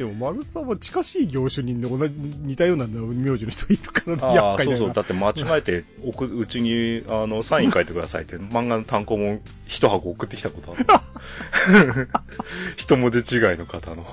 [0.00, 4.92] でも、丸さんは近しい業種に同じ似たような名字の人いるからね、あそうそう。
[4.94, 10.86] だって間違えて、送うちに、あの、サイン書いてくださいって、漫画の単行本一箱送ってきたことある。
[12.78, 14.06] 一文字違いの方の。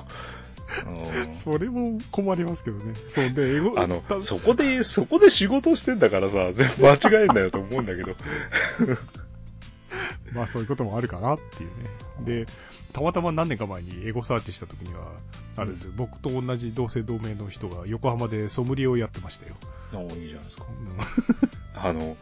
[0.85, 2.93] うんそれも困りますけどね。
[3.07, 8.13] そうで、英語、あの、たそこで、そこで仕事してんだからさ、全部間違えんだよと思うんだけど。
[10.35, 12.45] まあそういうこともあるかなっていうね。
[12.45, 12.45] で、
[12.97, 15.11] たまたま何年か前にエゴサーチした時には、
[15.55, 19.53] あれですよ、僕と同じ同姓同名の人が横浜でソムリエをやってましたよ。
[19.93, 20.65] あいいじゃないですか。
[20.67, 22.17] うんあの、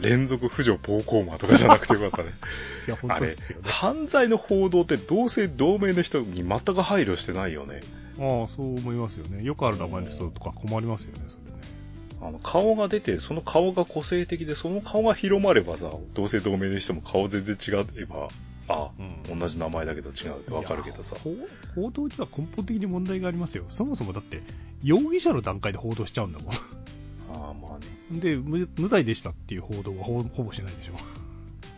[0.00, 2.30] 連続婦女暴行魔とかじゃなくてよかったね。
[2.86, 3.68] いや、本当ですよ、ね。
[3.68, 7.80] 犯罪の報道って同姓同名の人に全く配慮してないよね。
[8.20, 9.42] ああ、そう思いますよね。
[9.42, 12.28] よくある名前の人とか困りますよね、それね。
[12.28, 18.28] あの、顔が出て、その顔が個性的で、その顔が広まればさ、同姓同名の人も顔全然違えば、
[18.68, 21.16] あ、うん同じ名前だけど違うってわかるけどさ。
[21.22, 21.34] 報
[21.74, 23.64] 報道には根本的に問題がありますよ。
[23.68, 24.42] そもそもだって、
[24.82, 26.54] 容疑者の段階で報道しちゃうんだもん。
[26.54, 28.20] ああ、まあね。
[28.20, 30.94] で無、無罪でしたっていう報道はほほぼしないでしょ。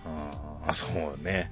[0.05, 0.31] あ
[0.69, 1.51] あ、そうね。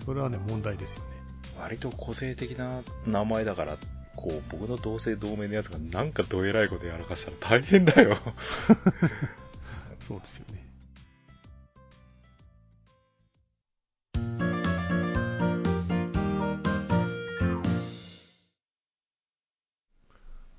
[0.00, 1.16] うん、それはね、問題ですよね。
[1.60, 3.78] 割と個性的な名前だから、
[4.14, 8.16] こう、僕の同姓同名のやつがなんかどえらいことやらかしたら大変だよ。
[10.00, 10.65] そうですよね。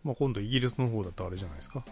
[0.08, 1.84] まあ、今度イギリスの方だとあれじゃないですか。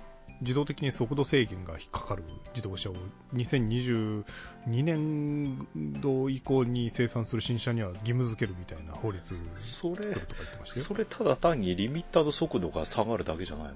[0.42, 2.24] 自動的に速度制限が引っかかる
[2.54, 2.96] 自動車を
[3.34, 4.24] 2022
[4.66, 5.68] 年
[6.02, 10.86] 度以降に生産する新車には義務付けるみたいな法律作るとか言ってましたよ。
[10.86, 13.74] それただ単にリミッターの速度が下がるだけじゃない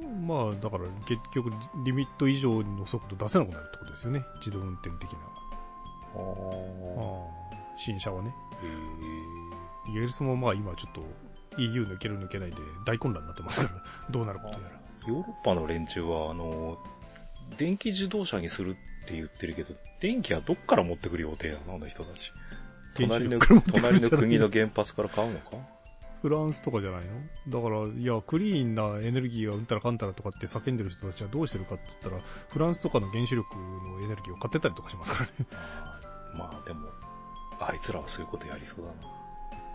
[0.00, 0.08] の？
[0.08, 1.50] まあ、だから結局
[1.84, 4.22] リミット以上の速度出せなくなるってことですよね。
[4.38, 5.18] 自動運転的な。
[5.18, 5.22] あ
[6.18, 6.20] あ。
[7.76, 8.34] 新車はね。
[9.86, 11.02] へイギリスもまあ今ちょっと
[11.58, 15.08] EU 抜ける抜けないで大混乱になってますから、どうなることやら。
[15.08, 16.78] ヨーロッパの連中は、あの、
[17.58, 21.74] 電気自動車にするって言ってるけど、電気はどっから持ってくる予定なの？
[21.74, 22.30] あの人たち。
[22.96, 25.56] 隣の、隣の国の原発から買うのか？
[26.22, 27.00] フランスとかじゃない
[27.46, 27.62] の？
[27.62, 35.32] だから、いや、クリーンなエネルギーがうんたらかんたらとかって叫んでる人たちはどうしてるかって言ったら、フランスとかの原子力のエネルギーを買ってたりとかしますからね。
[35.52, 36.88] あーまあでも、
[37.60, 39.21] あいつらはそういうことやりそうだな。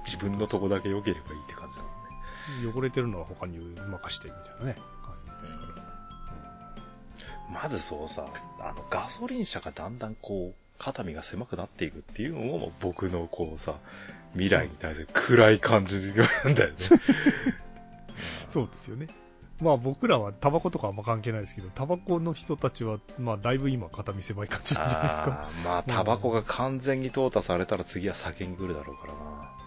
[0.08, 2.74] 自分のとこだけ良ければいいって感じだもんね。
[2.74, 5.88] 汚れてるのは他に任してみたいなね、感じですから。
[7.52, 8.26] まずそうさ、
[8.60, 13.76] あの、ガソリン車がだんだんこう、肩身が狭くなっていくっていうのも僕のこうさ、
[14.34, 16.76] 未来に対する暗い感じなんだよね。
[18.50, 19.08] そうですよね。
[19.60, 25.48] まあ僕らはタバコとかあんま関係ないですけど、タバコの人たちは、まあだいぶ今肩身狭い感じじゃないですか。
[25.48, 29.66] あーまあ、タバコが完全に淘汰されたら次は酒に来るだろうからな。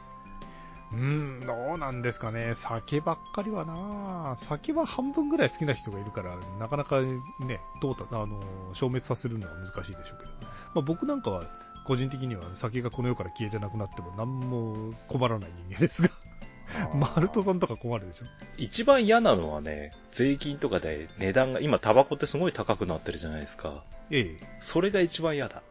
[0.93, 2.55] うーん、どうなんですかね。
[2.55, 8.41] 酒ばっかりはな酒は半分ぐらい好きな人がいるから、なかなかね、どうた、あの、
[8.75, 10.31] 消滅させるのは難しいでしょうけど。
[10.43, 11.45] まあ僕なんかは、
[11.87, 16.09] 個人的には酒がこの世から消えてなくなっても何も困らない人間ですが、
[16.95, 18.25] マルトさんとか困るでしょ？
[18.59, 23.83] 一番嫌なのはね、税金とかで値段が、今タバコってすごい高くなってるじゃないですか。
[24.11, 24.47] ええ。
[24.61, 25.63] それが一番嫌だ。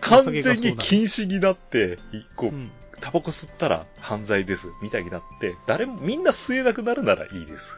[0.00, 1.98] 完全に禁止になって、
[2.36, 2.70] こう、うん。
[3.00, 7.72] タバコ吸ったら犯罪です、みたいになって、誰も、みんな吸えなくなるならいいです。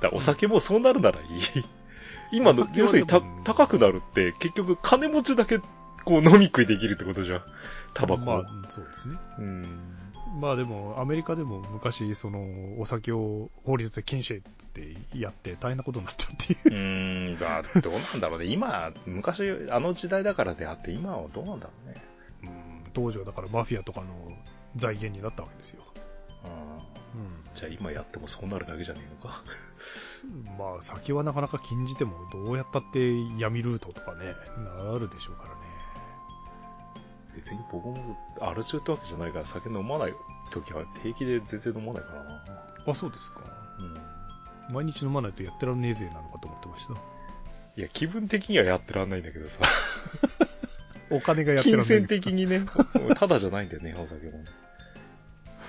[0.00, 1.26] だお酒もそうなるならいい。
[2.32, 3.06] 今の、要するに
[3.44, 5.58] 高くなるって、結局金持ちだけ、
[6.04, 7.42] こう飲み食いできるってことじゃん。
[7.94, 8.38] タバコまを。
[8.40, 9.16] あ、そうですね。
[9.38, 10.02] うん。
[10.40, 16.60] まあでも、アメリカでも昔、その、お酒を法律で禁止ってやって大変なことになったっていう。
[16.66, 18.46] うーん、だどうなんだろうね。
[18.46, 22.02] 今、昔、あの時代だからであって、今はどうなんだろうね。
[22.44, 22.50] うん、
[22.94, 24.06] 当時はだからマフィアとかの
[24.76, 25.82] 財源になったわけですよ。
[26.44, 26.48] う
[27.18, 27.24] ん。
[27.24, 29.42] うじゃあ今やってもそうなるだけじゃねえのか。
[30.26, 30.58] ん。
[30.58, 32.98] まあ、酒はなかなか禁じても、どうやったって
[33.38, 34.34] 闇ルートとかね、
[34.84, 35.60] なるでしょうからね。
[37.34, 40.14] 別に僕も、アル中ってわけじゃないから酒飲まない
[40.50, 42.44] 時は平気で全然飲まないからな。
[42.86, 43.40] あ、そうですか。
[43.78, 44.74] うん。
[44.74, 46.94] 毎日飲まないとやってらんねえぜなのかと思ってました？
[47.74, 49.58] いや、気分的にはやってらんないんだけどさ。
[51.12, 52.66] お金がやってらん金ないんですか銭的にね、
[53.16, 54.44] ただじゃないんだよね、お酒もね。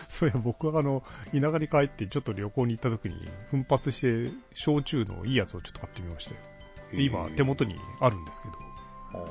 [0.10, 3.16] そういや、僕はあの、田舎に帰ってちょっと旅行に行った時に、
[3.50, 6.38] 奮発して、焼酎のいいやつをちょっと買ってみましたよ。
[6.92, 9.24] で、今、手元にあるんですけど、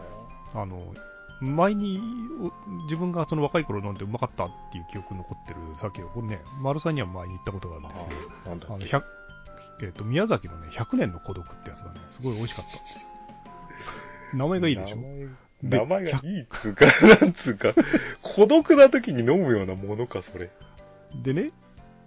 [0.54, 0.92] ああの、
[1.40, 2.00] 前に
[2.40, 9.02] お自分がその若い頃飲んでうまかったっていう記憶残ってる酒を、これね、丸さんには前に行ったことがあるんですけど、あ、の、っけ？100、
[9.82, 13.06] えっ、と、宮崎のね、100年の孤独ってやつがね、すごい美味しかったんですよ。
[14.34, 14.96] 名前がいいでしょ？
[14.96, 15.28] で
[15.62, 16.86] 名前がいいっつうか、
[17.20, 17.72] なんつうか、
[18.20, 20.50] 孤独な時に飲むようなものか、それ。
[21.22, 21.52] でね、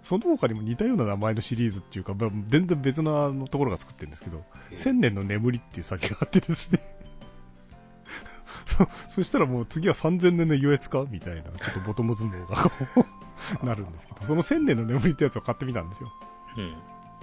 [0.02, 6.78] その他にも似たような名前のシリーズっていうか、まあ全然別なのところが作ってるんですけど、千年の眠りっていう酒があってですね。
[8.66, 12.70] そ、そしたらもう次は3000年の優越かみたいな、ちょっとボトム頭脳がこ
[13.62, 16.12] う、 なるんですけど、その千年の眠りってやつを買ってみたんですよ。
[16.56, 16.74] うん。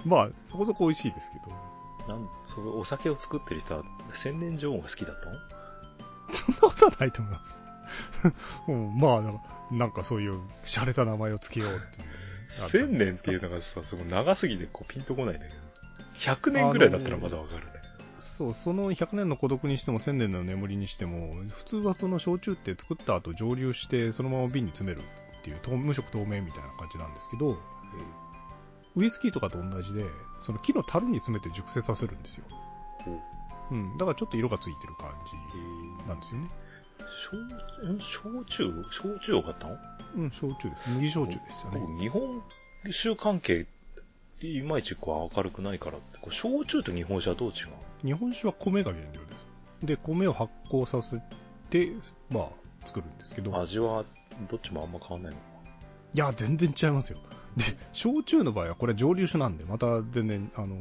[0.04, 5.36] まあ、そこそこ美味しいですけど、なん、そのお酒を作ってる人は千年女王が好きだったの？
[6.32, 7.62] そんなことはないと思います。
[8.68, 9.14] うん、ま
[9.70, 12.08] あ、なんかそういう洒落た名前をつけようっていう。
[12.50, 15.60] 千年っていうのがさ、すごい長すぎてこうピンとこないんだけど。
[16.14, 17.84] 100年ぐらいだったらまだわかるんだけど。
[18.18, 25.04] そう、その100年の孤独にしても1000年の眠りにしても、普通はその焼酎って作った後蒸留して、そのまま瓶に詰める
[25.40, 27.58] っていう透、無色透明みたいな感じなんですけど、
[28.96, 30.04] ウイスキーとかと同じで、
[30.40, 32.46] その木の樽に詰めて熟成させるんですよ。
[33.06, 33.20] うん。
[33.98, 35.10] だからちょっと色がついてる感
[36.02, 36.48] じなんですよね。
[37.30, 38.84] 焼焼酎？
[38.90, 39.76] 焼酎を買ったの？
[40.16, 40.90] うん、焼酎です。
[40.90, 41.80] 麦焼酎ですよね。
[41.80, 42.42] 僕、日本
[42.92, 43.66] 酒関係、
[44.40, 47.56] いまいちこう明るくないからって、こう焼酎と日本酒はどう違う？
[48.06, 49.48] 日本酒は米が原料です。
[49.82, 51.20] で、米を発酵させ
[51.70, 51.90] て、
[52.30, 52.48] まあ、
[52.84, 54.04] 作るんですけど、味は
[54.48, 55.44] どっちもあんま変わんないのか
[56.14, 57.18] いや、全然違いますよ。
[57.56, 60.78] で、焼酎の場合はこれ蒸留酒なんで、また全然、あの、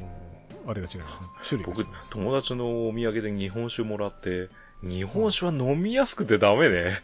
[0.65, 1.49] あれが違います。
[1.49, 4.49] 種類が違僕友達のお土産で日本酒もらって、
[4.81, 6.99] 日本酒は飲みやすくてダメね。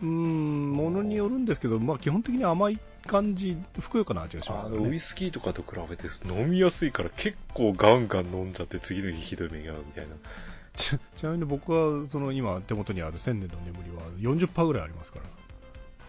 [0.00, 4.78] うーん、ものによるんですけど、まあ基本的に甘い感じ、ふくよかな味がしますね。
[4.78, 10.14] ウイスキーとかと比べて飲みやすいから結構ガンガン飲んじゃって次の日ひどい目に遭うみたいな。
[10.76, 14.02] ちちなみに僕は、その今手元にある千年の眠りは
[14.36, 15.24] 40%ぐらいありますから、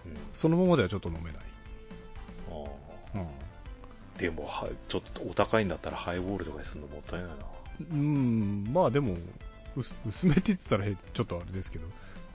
[0.05, 0.17] うん。
[0.33, 1.33] そのままではちょっと飲めない。
[2.51, 2.65] あ
[3.15, 3.48] あ
[4.19, 7.35] でも、は、ちょっとお高いんだったらハイボールとかにするのもったいないな。
[7.91, 9.15] うん、まあでも、
[9.77, 11.85] 薄薄めって言ってたらへちょっとあれですけど、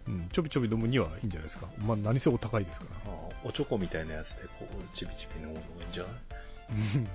[0.08, 1.66] うん、ちょびちょび飲むにはいいんじゃないですか。
[1.78, 3.12] まあ何せお高いですから。
[3.12, 6.12] ああおチョコみたいなやつで、こう、ちびちび飲むのがいいんじゃない？
[6.70, 7.08] うん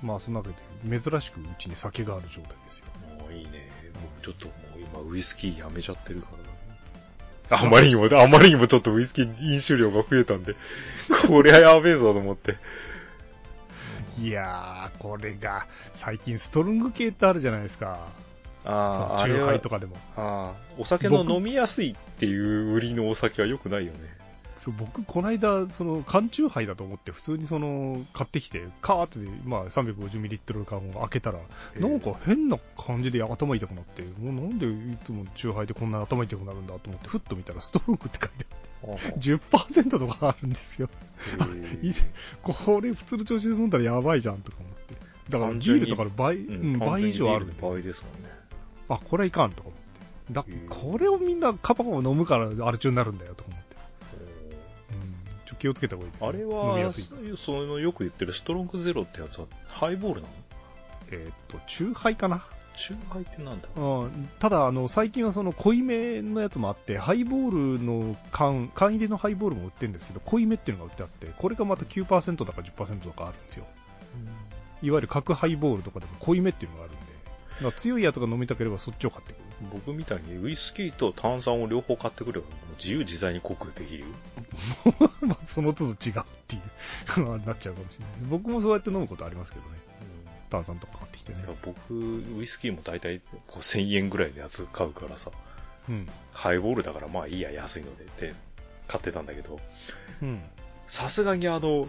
[0.00, 2.86] まあそんなわけで、珍しくうちに酒がある状態ですよ。
[3.18, 3.68] もういいね。
[3.94, 6.28] もうちょっともう今ウイスキーやめちゃってるか
[7.50, 7.62] らな。
[7.64, 10.54] あまりにも、あまりにもちょっとウイスキー飲酒量が増えたんで、
[11.26, 12.56] こりゃやべえぞと思って。
[14.20, 18.08] いやー、これが、最近ストロング系ってあるじゃないですか。
[18.64, 19.96] そああ、あのチューハイとかでも。
[20.16, 23.98] ああ、お酒の僕飲みやすいっていう売りのお酒は良くないよね。
[24.58, 31.38] そう僕、この間、その缶チューハイだと思って、普通にその買ってきて、カーって、まあ、350ml 缶を開けたら、
[31.78, 38.46] なんか変な感じで頭痛くなって、もうなんでいつもチューハイでこんな頭痛くなるんだと思って、ふっと見たらストロングって書いて
[38.82, 40.88] あって、10%とかあるんですよ。
[41.80, 41.92] い
[42.42, 44.96] これ普通の調子で飲んだらやばいじゃんとか思って。
[45.30, 47.54] だからビールとかの倍、うん、倍以上あるんで。
[47.62, 48.30] 倍ですもんね。
[48.88, 49.88] あ、これはいかんとか思って。
[50.30, 53.50] だこれをみんなカパカパ飲むからアル中になるんだよとか
[55.58, 57.04] 気をつけた方がいいですよあれ飲みはやすい。、
[57.44, 60.32] そのよく言ってるストロングゼロってやつはハイボールなの？
[61.10, 62.44] えーっと、チューハイかな。
[62.76, 63.68] チューハイってなんだ？
[63.74, 73.66] うん、ただあの、最近はその濃いめのやつもあって、ハイボールの缶、缶入りのハイボールも売ってるんですけど、濃いめっていうのが売ってあって、これがまた9%だか10%とかあるんですよ。
[74.80, 77.00] いわゆる角ハイボールとかでも濃いめっていうのがあるんで、
[77.66, 79.42] ら強いやつが飲みたければそっちを買ってくる。
[79.72, 82.46] 僕みたいにウイスキーと炭酸を両方買ってくれば
[82.78, 84.06] 自由自在に濃くできるよ。
[85.22, 86.62] まあ、その都度違うっていう、
[87.08, 88.14] あれになっちゃうかもしれない。
[88.28, 89.76] 僕もそうやって飲むことありますけどね。
[90.50, 91.94] 炭酸とか買ってきてね僕、
[92.38, 95.30] ウイスキーも大体こう1000円ぐらいのやつ買うからさ、
[95.88, 96.08] うん。
[96.32, 98.34] ハイボールだからまあいいや、安いのでって
[98.86, 99.60] 買ってたんだけど、
[100.22, 100.42] うん。
[100.88, 101.88] さすがにあの、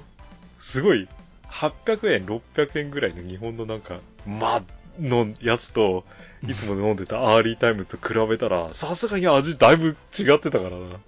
[0.60, 1.08] すごい、
[1.50, 4.64] 800円、600円ぐらいの日本のなんか、ま、
[5.00, 6.04] のやつと、
[6.48, 11.00] いつも飲んでたアーリータイムと比べたら、さすがに味だいぶ違ってたからな。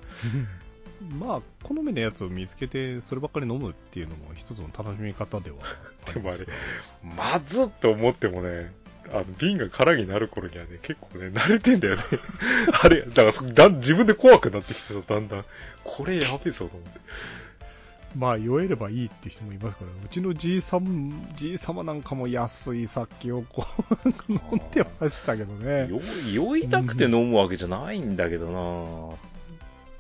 [1.19, 5.57] まあ、好みのやつを見つけて、そればっかり飲むっていうのも一つの楽しみ方では
[6.07, 6.45] あります。
[6.45, 6.51] で
[7.03, 8.71] まずっと思ってもね、
[9.09, 12.03] あの、瓶が空になる頃にはね、結構ね、慣れてんだよね。
[12.83, 15.45] あれ、だからそだん、自分で怖くなってきてさ、だんだん。
[15.83, 16.99] これやべえぞと思って。
[18.16, 23.66] まあ、酔えればいいって人もいますから、うちのじいさん、じい様なんかも安い酒をこ
[24.05, 25.88] う、 飲んでましたけどね。
[25.89, 26.01] 酔
[26.34, 29.16] 酔いたくて飲むわけじゃないんだけどな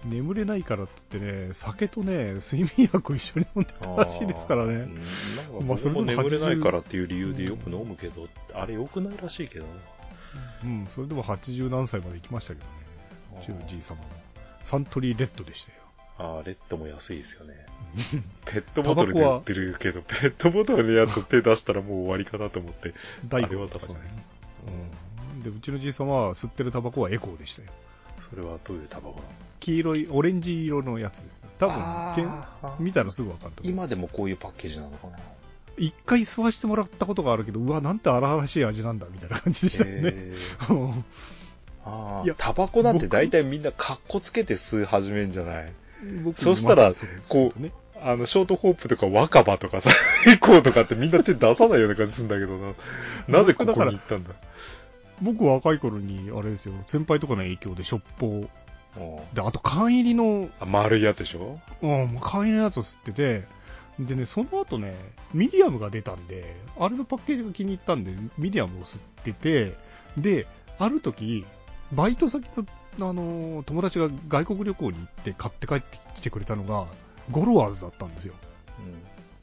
[0.03, 4.73] 眠れないからっつってね、酒とね、睡眠薬を一緒に飲んでたらしいですからね。
[4.73, 9.71] うんなんかまあそれでも眠れない80からっていう理由でよく飲むけど、あれ良くないらしいけどな。
[10.63, 12.71] うん、それでも80何歳まで行きましたけどね。
[13.41, 14.07] うちのじい様も。
[14.63, 15.80] サントリーレッドでしたよ。
[16.21, 17.53] あーレッドも安いですよね。
[18.45, 22.93] ペットボトルで売ってるけど、ペットボトルのやつ手出したらもう終わりかなと思って。
[23.27, 24.11] 大あれはとかね出さない。
[25.35, 25.43] うん。
[25.43, 27.69] で、うちのじい様は吸ってるタバコはエコーでしたよ。
[28.29, 29.23] それはどういうタバコなの？
[29.59, 31.49] 黄色い、オレンジ色のやつですね。
[31.57, 32.43] 多分けん
[32.79, 33.73] 見たらすぐわかると思う。
[33.73, 35.17] 今でもこういうパッケージなのかな？
[35.77, 40.11] 一回吸わしてもらったことがあるけど、うわ、なんて荒々しい味なんだ、みたいな感じでしたよね。
[40.13, 41.03] へー
[42.23, 45.73] いやータバコなんて大体みんなカッコつけて吸い始めんじゃない？
[46.23, 47.51] 僕そしたらまさにそう
[48.03, 49.91] あの、ショートホープとか若葉とかさ、
[50.27, 52.73] エコーとかってみんな手出さないような感じするんだけどな。
[53.27, 54.31] なぜここに行ったんだ？
[55.21, 58.31] 僕若い頃に、あれですよ、先輩とかの影響で、ショッポ。
[58.31, 58.47] うん
[59.33, 61.59] で、あと缶入りの、あ丸いやつでしょ？
[61.81, 63.43] うん、缶入りのやつを吸ってて、
[63.99, 64.95] でね、その後ね、
[65.33, 69.75] ミディアムが出たんで、あれのパッケージが気に入ったんで、ミディアムを吸ってて、
[70.17, 70.47] で、
[70.79, 71.45] ある時、
[71.93, 72.65] バイト先の、
[72.97, 76.87] あのー友達が外国旅行に行って買って帰ってきてくれたのが、
[77.29, 78.33] ゴロワーズだったんですよ。
[78.79, 78.93] うん。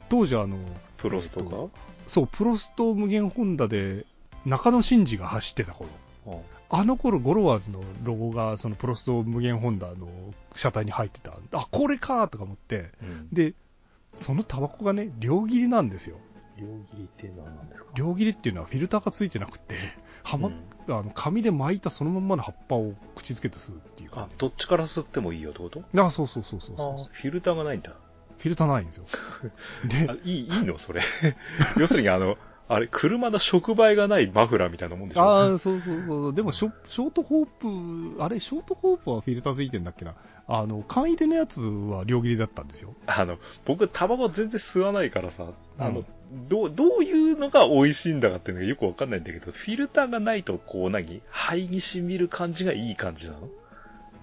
[0.09, 0.57] 当時あの、
[0.97, 4.05] プロストえっとかそう、プロスト無限ホンダで、
[4.45, 5.89] 中野真二が走ってた頃。
[6.27, 6.41] うん
[6.71, 10.07] あの頃、ゴロワーズのロゴが、そのプロスト無限ホンダの
[10.53, 11.33] 車体に入ってた。
[11.53, 12.91] あ、これかとか思って。
[13.01, 13.27] うん。
[13.33, 13.55] で、
[14.15, 16.17] そのタバコがね、両切りなんですよ。
[16.59, 17.87] 両切りっていうのは何ですか？
[17.95, 19.75] 両切りっていうのはフィルターがついてなくて、
[20.23, 20.51] はま、
[20.87, 25.83] あの、紙で巻いたそのまんまの葉っぱを口つけて吸うっていうあ感、どっちから吸ってもいいよってこと？
[25.93, 25.99] じ。
[26.01, 27.13] あ、そうそうそうそうあそう。
[27.13, 27.91] フィルターがないんだ。
[28.37, 29.05] フィルターないんですよ。
[29.85, 30.77] であ、いい、いいの？
[30.77, 31.01] それ。
[31.77, 32.37] 要するにあの、
[32.69, 35.21] あれ、車の触媒がないマフラーみたいなもんでしょ？
[35.21, 36.33] ああ、そうそうそう。
[36.33, 40.13] でもショ、ショートホープ、あれ、ショートホープはフィルターついてんだっけな？
[40.47, 42.93] あの、缶入れのやつは両切りだったんですよ。
[43.07, 45.47] あの、僕、タバコ全然吸わないからさ、
[45.77, 46.05] あの、うん
[46.47, 51.23] どう、どういうのが美味しいんだかっていうのがよくわかんないんだけど、フィルターがないと、こう、何？
[51.31, 53.49] 肺に染みる感じがいい感じなの？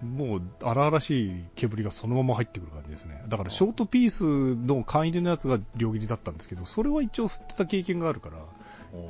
[0.02, 3.22] もう、荒々しい煙がそのまま入ってくる感じですね。
[3.28, 8.36] だから、ショートピースの缶入れのやつが両切りだったんですけど、それは一応吸ってた経験があるから、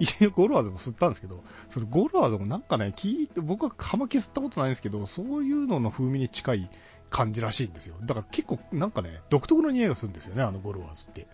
[0.01, 6.70] 一応ゴロワーズも吸ったんですけど、それゴロワーズもなんかね、聞いて、僕は葉巻吸ったことないんですけど、そういうのの風味に近い
[7.11, 7.97] 感じらしいんですよ。
[8.03, 11.26] だから結構なんかね、独特の匂いがするんですよね、あのゴロワーズって。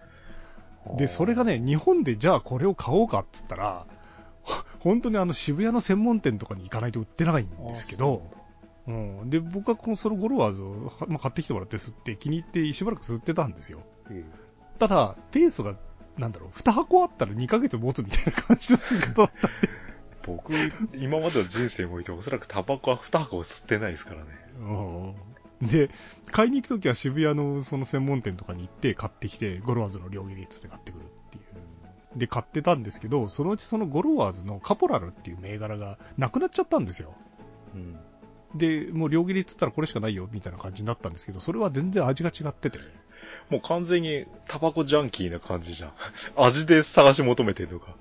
[0.97, 3.87] で、それがね、日本でじゃあこれを買おうかって言ったら、
[4.43, 8.23] ほ 本当にあの渋谷の専門店とかに行かないと売ってないんですけど、
[8.87, 13.80] うん、で、僕はこのそのゴロワーズを、はまあ、買ってきてもらって吸って気に入ってしばらく吸ってたんですよ。
[14.11, 14.24] うん
[14.78, 15.76] ただ、ペースが、
[16.18, 19.68] なんだろう、2箱あったら2ヶ月持つみたいな感じの吸い方だったんで。
[20.26, 20.53] 僕、
[20.95, 24.30] 今までの人生において、おそらくタバコは2箱吸ってないですからね。
[24.59, 25.91] うんで、
[26.33, 31.41] 買いに行くときは渋谷のその専門店とかに行って買ってきて、ゴロワーズの両切りっつって買ってくるってい
[32.16, 32.18] う。
[32.18, 37.14] で、買ってたんですけど、そのうちそのゴロワーズのカポラルっていう銘柄がなくなっちゃったんですよ。
[37.76, 38.01] うん。
[38.55, 42.79] で、もう両切りっつったらこれしかないよみたいな感じになったんですけど、それは全然味が違ってて。
[43.51, 45.93] もう完全にタバコジャンキーな感じじゃん。
[46.37, 47.95] 味で探し求めてるのか。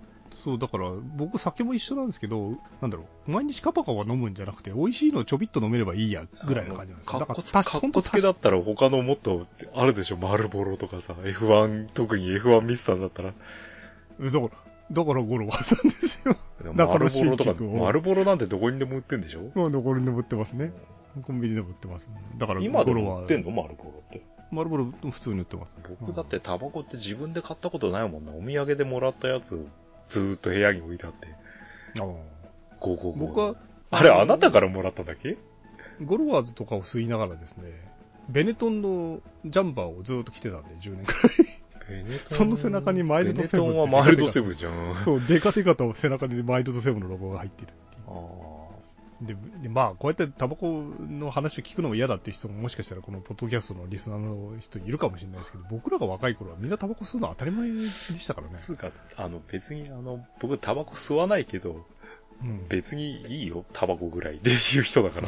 [0.44, 7.20] そう、だから僕酒も一緒なんですけど、なんだろう、毎日カパカパ飲むんじゃなくて、美味しいのをちょびっと飲めればいいや、ぐらいの感じなんですよ。
[7.20, 9.46] だから、かっこつたしほんとかっこつけだったら他のもっと
[9.76, 10.18] あるでしょ。
[10.18, 13.34] マルボロとかさ、F1、特に F1 ミスターだったら。
[13.34, 14.50] だから、
[14.92, 16.36] だからゴロワーズなんですよ。
[16.74, 19.52] マ中野ルボロとか、新宿をマルボロなんてどこにでも売ってんでしょ？
[19.56, 20.74] まあ、どこにでも売ってますね。
[21.26, 22.10] コンビニでも売ってます。
[22.38, 23.52] だから、今でも売ってんの？
[23.52, 24.22] マルボロって。
[24.52, 25.76] マルボロ普通に売ってます。
[26.00, 28.32] 僕だってタバコって自分で買ったことないもんな。
[28.34, 29.66] お土産でもらったやつ、
[30.10, 31.28] ずーっと部屋に置いてあって。
[32.00, 32.22] ああゴー
[32.82, 33.18] ゴーゴー。
[33.18, 33.56] 僕は、
[33.92, 35.38] あれ、あなたからもらっただけ？
[36.04, 37.72] ゴロワーズとかを吸いながらですね、
[38.30, 41.61] ベネトンのジャンバーをずっと着てたんで、10年くベネトン
[42.28, 45.02] その背中にマイルドセブンベネトンはマイルドセブンじゃん。
[45.02, 48.04] そう、デカデカと背中にマイルドセブンのロゴが入ってるっていう。
[48.08, 48.52] あ
[49.22, 58.60] で、でまあ、こうやってタバコの話を聞くのも嫌だっていう人ももしかしたらこのポッドキャストのリスナーの人いるかもしれないですけど、僕らが若い頃はみんなタバコ吸うのは当たり前でしたからねー。。
[58.60, 61.86] つうか、あの、別にあの、僕タバコ吸わないけど、
[62.42, 62.68] うん。
[62.68, 65.28] 別にいいよ、タバコぐらいっていう人だから。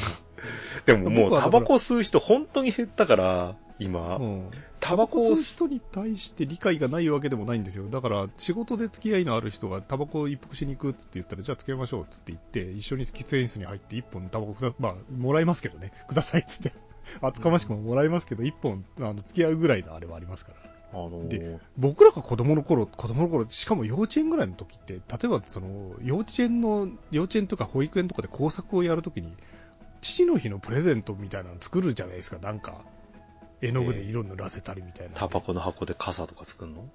[0.85, 4.51] でももうタバコ吸う人本当に減ったから、今、うん
[4.83, 7.87] タバコを吸う人に対して理解がないわけでもないんですよ。
[7.89, 15.93] だから、仕事で付き合いのある人がタバコを一服しに行くっつって言ったら、じゃあ付き合いましょうっつって言って、一緒に喫煙室に入って一本タバコくだ、まあ、もらいますけどね。
[16.09, 16.73] くださいっつって。
[17.21, 20.73] 厚かましくももらいますけど、一本、あの、付き合うぐらいのあれはありますから。
[20.91, 29.33] あのーで僕らが子供の頃、子供の頃、しかも幼稚園ぐらいの時って、例えばその、幼稚園の、幼稚園とか保育園とかで工作をやるときに、
[30.01, 32.83] 父の日のプレゼントみたいなの作るじゃないですか、なんか。
[33.63, 35.15] 絵の具で色塗らせたりみたいな。
[35.15, 36.89] タバコの箱で傘とか作るの？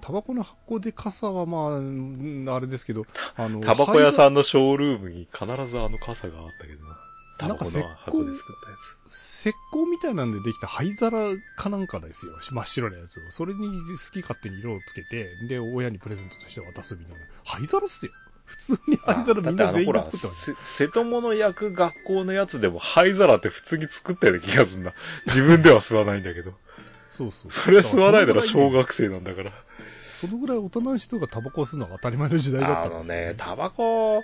[0.00, 6.98] タバコの箱で傘はまあうん、あれですけど、あの、タバコ屋さんんのショールームに必ずあの傘があったけどな。
[7.38, 8.76] タバコの箱で作ったや
[9.08, 9.48] つ。
[9.48, 12.32] 石膏みたいなんでできた灰皿かなんかですよ。
[12.40, 13.30] 真っ白なやつを。
[13.30, 17.20] それに好き勝手に色をつけて、で、親にプレゼントとして渡すみたいな。
[17.44, 18.12] 灰皿っすよ。
[18.52, 20.64] 普通に灰皿みんな全員で作ってました。
[20.66, 24.92] せ瀬戸物焼く学校のやつでも灰皿って普通に作ったような気がするな。
[25.26, 26.52] 自分では吸わないんだけど。
[27.08, 27.50] そうそう。
[27.50, 29.52] それは吸わないなら小学学生なんだから。
[30.10, 34.22] そのぐらい大人の人がタバコを吸うのは当たり前の時代だっあたんですよ、のね、タバコ、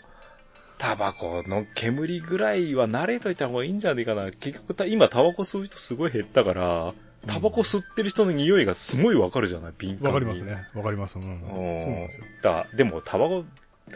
[0.79, 4.31] タバコの煙ぐらいは慣れといた方がいいんじゃねえかな。
[4.31, 6.95] 結局た、今タバコ吸う人すごい減ったから、
[7.27, 9.73] タバコ吸ってる人の匂いがすごいわかるじゃない？
[9.77, 10.07] 敏感に。
[10.07, 10.65] わかりますね。
[10.75, 11.19] わかります。
[11.19, 11.25] うん。
[11.25, 11.41] うん。
[11.81, 12.25] そうなんですよ。
[12.43, 13.45] だでも、タバコ、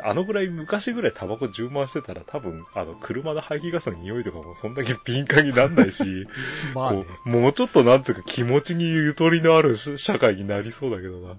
[0.03, 6.27] あのぐらい昔ぐらいタバコ充満してたら多分、あの、車の排気ガスの匂いとかもそんだけ敏感になんないし、
[6.75, 7.15] まあねこ。
[7.27, 11.37] うもうちょっとなんつうか気持ちにゆとりのあるし社会になりそうだけどな。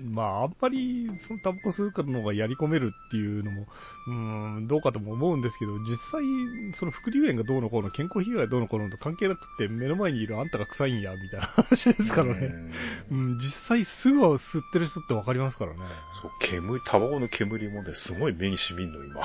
[0.00, 3.66] まあ、あんまり、そのタバコ吸うからの方がやり込めるっていうのも、
[4.06, 6.24] うーん、どうかとも思うんですけど、実際、
[6.72, 12.52] その副流炎がどうのこうの、健康被害がどうのこうのと関係なくって、目の前にいるあんたが臭いんや、みたいな話ですからね。
[13.10, 15.78] うん、実際すぐは吸ってる人ってわかりますからね。
[16.20, 19.22] そう、煙、タバコの煙もね、すごい目に染みんの、今。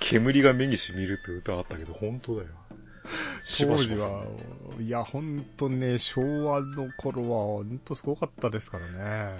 [0.00, 2.48] 煙が目に染みるって歌あったけど、本当だよ。
[3.44, 4.26] 当時は、
[4.80, 9.36] いや、ほんとね、昭和の頃は、ほんとすごかったですからね。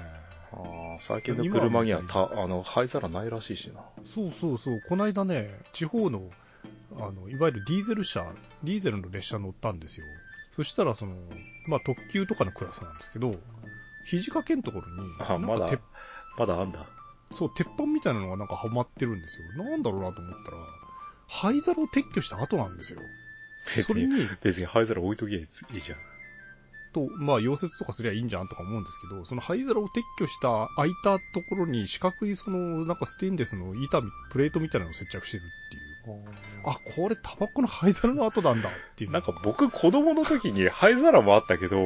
[0.53, 3.83] ああ、最近の車にはた、あの、灰皿ないらしいしな。
[4.05, 6.31] そうそうそう、この間ね、地方の、
[6.99, 8.33] あの、いわゆるディーゼル車、
[8.63, 10.07] ディーゼルの列車乗ったんですよ。
[10.55, 11.15] そしたら、その、
[11.67, 13.35] まあ、特急とかのクラスなんですけど、
[14.05, 15.79] 肘掛けのところに、あ、まだ
[16.37, 16.87] まだあんだ。
[17.33, 19.47] そう、鉄板みたいなのがなんかはまってるんですよ。
[19.57, 20.59] なんだろうなと思ったら、
[21.27, 23.01] 灰皿を撤去した後なんですよ。
[23.77, 25.99] 別に、それに、別に灰皿置いときゃいいじゃん。
[26.95, 35.85] と、まあ、溶接とかすりゃいいんじゃんとか思うんですけど、その灰皿を撤去した空いたところに四角いその、なんかステンレスの板み、プレートみたいなのを接着してるっていう。
[36.65, 39.11] あ、これタバコの灰皿の跡なんだっていう。
[39.11, 41.79] なんか僕子供の時に灰皿もあったけど、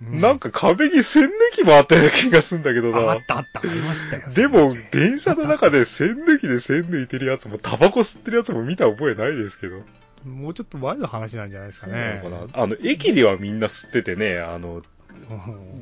[0.00, 3.18] うんなんか壁に栓抜きもあったような気がするんだけどあな。
[3.18, 4.30] ったあった、ありましたよ。
[4.32, 9.82] でも、電車の中で栓抜きで栓抜いてるやつも、タバコ吸ってるやつも見た覚えないですけど。
[10.28, 12.20] もうちょっと前の話なんじゃないですかね。
[12.22, 14.82] そうなのかなあの、駅ではみんな吸っててね、あの、うん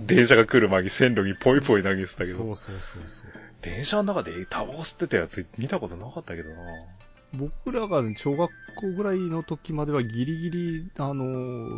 [0.07, 3.27] 電車が来る前に線路にポイポイ投げてたけど、そうそうそうそう。
[3.61, 6.57] 電車の中でタバコ吸ってたやつ見たことなかったけどな。
[7.35, 11.69] 僕らが小学校ぐらいの時まではギリギリ、あの、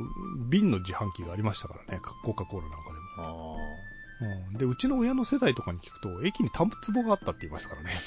[0.48, 3.58] 瓶の自販機がありましたからね、コカ・コーラなんかでも。
[3.58, 3.88] あ
[4.20, 7.90] うん、で、うちの親の世代とかに聞くと、駅にタン壺があったって言いましたからね。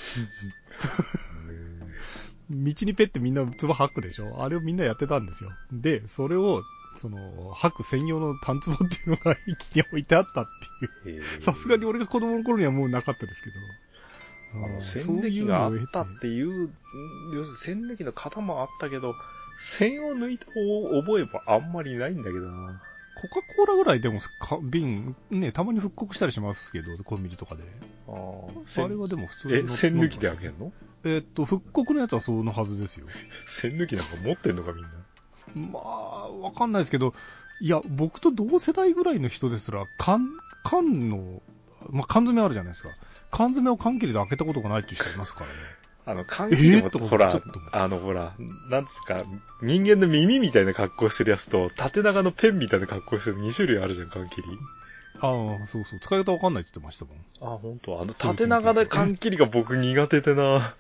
[2.52, 4.44] 道にペッてみんな壺吐くでしょ？
[4.44, 5.52] あれをみんなやってたんですよ。
[5.72, 6.62] で、それを、
[6.96, 10.46] その、吐く専用のタン壺っていうのが駅に置いてあったっ
[11.04, 11.24] ていう。
[11.42, 13.56] さすがに俺が子供の頃にはもうなかったですけど。
[13.56, 13.92] うん
[14.54, 16.70] あの、線抜きがあったっそういういう、
[17.36, 19.16] 要するに線抜きの型もあったけど、
[19.62, 22.82] 線を抜いた覚えもあんまりないんだけどな。
[23.22, 27.64] コカ・コーラぐらいでもか瓶、ね、たまに復刻したりしますけど、コンビニとかで。
[28.08, 30.72] あーあ線れはでも普通え、の線抜きで開けんの？
[31.04, 33.08] えっと、復刻のやつはそのはずですよ。
[33.48, 34.90] 線抜きなんか持ってんのかみんな。
[35.56, 37.14] まあ、わかんないですけど、
[37.60, 40.30] いや、僕と同世代ぐらいの人ですら、缶、
[40.64, 41.42] 缶の、
[41.90, 42.90] まあ、缶詰あるじゃないですか。
[43.32, 45.54] 缶詰を缶切りで開けたことがないっていう人いますからね。
[46.06, 47.42] あの、換気でも、ほら
[47.72, 48.34] あの、ほら、
[48.70, 49.24] なんつうか、
[49.62, 54.48] 人間の耳みたいな格好してるやつと、縦長のペンみたいな格好してる2種類あるじゃん、換気り。
[55.22, 57.56] ああ、そうそう、使い方わかんないって言ってましたもん。
[57.56, 58.02] あ、本当？
[58.02, 60.76] あの、縦長の換気りが僕苦手でな。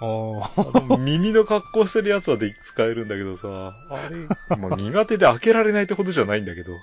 [0.00, 6.80] ああの耳の格好してるやつはで使えるんだけどさ、あれ、まあ、苦手で開けられないってことじゃないんだけど。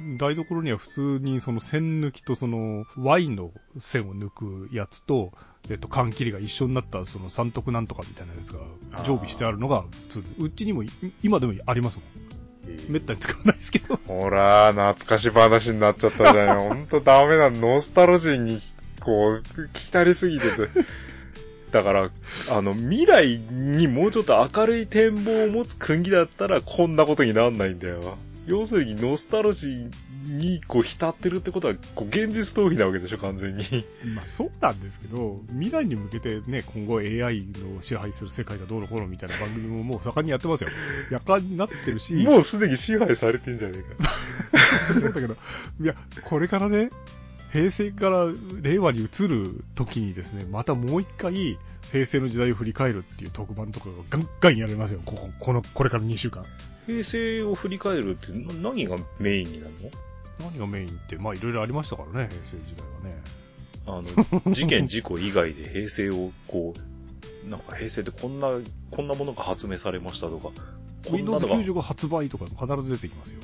[0.00, 5.32] あ、台所には普通にその線抜きとそのワインの線を抜くやつと、
[5.68, 8.60] えっと、缶切りが一緒になったその三徳なんとかみたいなやつが
[9.04, 10.34] 常備してあるのが普通です。
[10.38, 10.90] うちにもい
[11.22, 12.40] 今でもありますもん。
[12.88, 13.96] めったに使わないですけど。
[14.06, 16.58] ほら、懐かし話になっちゃったじゃん。
[16.68, 18.58] ほんとダメな、ノスタルジーに、
[19.00, 19.42] こう、
[19.74, 20.68] 浸りすぎてて。
[21.72, 22.10] だから、
[22.50, 28.18] あの、未来にもうちょっと明るい展望を持つ国だったら、こんなことになんないんだよ。
[28.50, 29.90] 要するに、ノスタルジー
[30.26, 33.64] に、こう、浸ってるってことは、こう、現実逃避なわけでしょ、完全に。
[34.14, 40.70] まあそうなんですけど、未来に向けてね、今後 AI の支配する世界がどうのこうのみたいな番組ももう盛んにやってますよ。
[41.10, 44.10] 夜間になってるし、もうすでに支配されてんじゃねえか。
[44.94, 45.36] そうだけど、
[45.80, 45.94] いや、
[46.24, 46.90] これからね、
[47.52, 48.26] 平成から
[48.62, 51.58] 令和に移る時にですね、またもう一回、
[51.92, 56.44] 平成の時代を振り返るっていう特番とかがガンガンやれますよ、ここ、この、これから2週間。
[56.86, 59.90] 平成を振り返るって、な何がメインになるの？
[60.40, 63.22] 何がメインって、まあいろいろありましたからね、平成時代はね。
[63.86, 64.02] あ
[64.46, 66.74] の、事件事故以外で平成をこ
[67.46, 68.48] う、なんか平成でこんな、
[68.90, 70.50] こんなものが発明されましたとか、
[71.08, 73.40] こんなのが、95発売とかも必ず出てきますよ。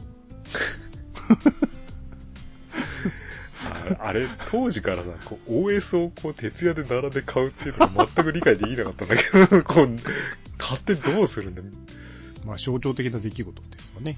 [3.98, 9.96] ああれ、当時からさ、こう OS をこう徹夜で並んで買うっていうのが全く理解できなかったんだけど、こう、
[10.58, 11.62] 買ってどうするんだ？
[12.46, 14.16] まあ象徴的な出来事ですわね。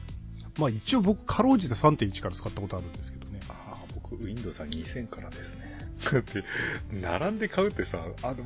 [0.58, 3.40] まあ一応僕、かろうじて3.1から使ったことあるんですけどね。
[3.48, 5.78] ああ、僕、Windows は2000からですね。
[6.12, 6.44] だって、
[6.92, 8.36] 並んで買うってさ、あの、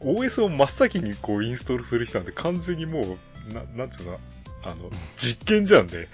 [0.00, 3.18] OS を真っ先にこうインストールする人なんて完全にも
[3.50, 4.20] う、な、なんつうの、
[4.62, 6.08] あの、実験じゃん ね。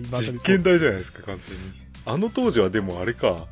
[0.00, 1.82] 実験台じゃないですか、完全に。
[2.04, 3.46] あの当時はでもあれか、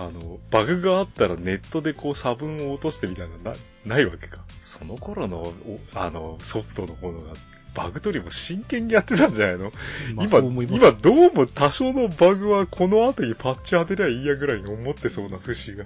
[0.00, 4.38] あの、バグがあったらネットでこう差分を落としてみたいな、な、ないわけか。
[4.64, 7.34] その頃の、おあの、ソフトの方が、
[7.74, 9.70] バグ取りも真剣にやってたんじゃないの、
[10.14, 15.84] まあ今、今どうも多少のバグはこの後にパッチ当てりゃいいやぐらいに思ってそうな節が。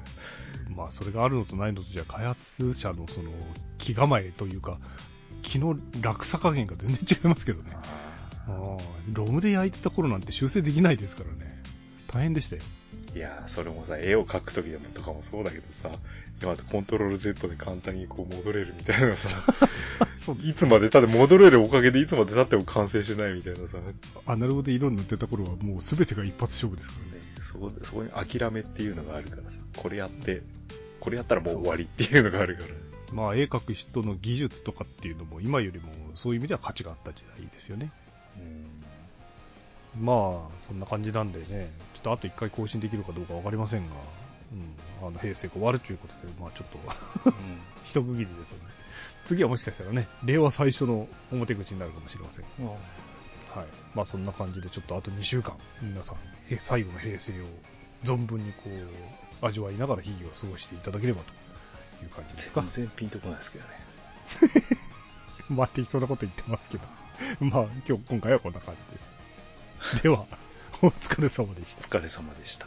[0.75, 3.31] まあそれがあるのとないのとじゃ開発者のその
[3.79, 4.79] 気構えというか、
[5.43, 7.71] 気の落差加減が全然違いますけどね。
[7.75, 11.55] ああ、ロムで焼いてた頃なんて修正できないですからね。
[12.15, 12.63] 大変でしたよ。
[13.15, 15.91] いやー、それもさ、絵を描くときでもとかもそうだけどさ、
[16.41, 19.29] 今コントロール Z で簡単にこう戻れるみたいなさ、
[20.19, 23.95] そういつまで経って戻れるおかげでいつまで経っても完成しないみたいなさ、ね、
[24.27, 27.25] アナログで色に塗ってた頃はもう全てが一発勝負ですからね。
[27.43, 30.43] そこで、そこに諦めっていうのがあるからさ、これやって、
[31.01, 32.69] これやったらもう終わりっていうのがあるから。
[33.13, 37.93] まあ、絵描く人の技術とかっていうのも、今よりもそういう意味では価値があった時代ですよね。
[38.39, 38.94] うん。
[40.01, 43.95] まあ、そんな感じなんでね、ちょっとあと1回更新できるかどうかわかりませんが、
[45.03, 46.69] うん、あの、平成が終わるということで、まあちょっ
[47.23, 47.31] と、
[47.85, 48.65] 一区切りですよね。
[49.27, 52.45] 次はもしかしたらね、令和最初の表口になるかもしれません。
[52.59, 52.67] うん。
[52.67, 52.79] はい。
[53.95, 56.19] まあそんな感じでちょっとあと2週間、皆さん、
[56.53, 57.45] へ最後の平成を
[58.05, 58.63] 存分にこ
[59.43, 61.33] う、味わいながら日々を過ごしていただければと
[62.05, 62.63] いう感じですか。
[62.63, 63.71] 全然ピンとこないですけどね。
[65.51, 66.85] まあ適当なこと言ってますけど。
[67.41, 69.14] まあ今日、今回はこんな感じです。
[70.03, 70.27] では、
[70.83, 71.97] お疲れ様でした。
[71.97, 72.67] お疲れ様でした。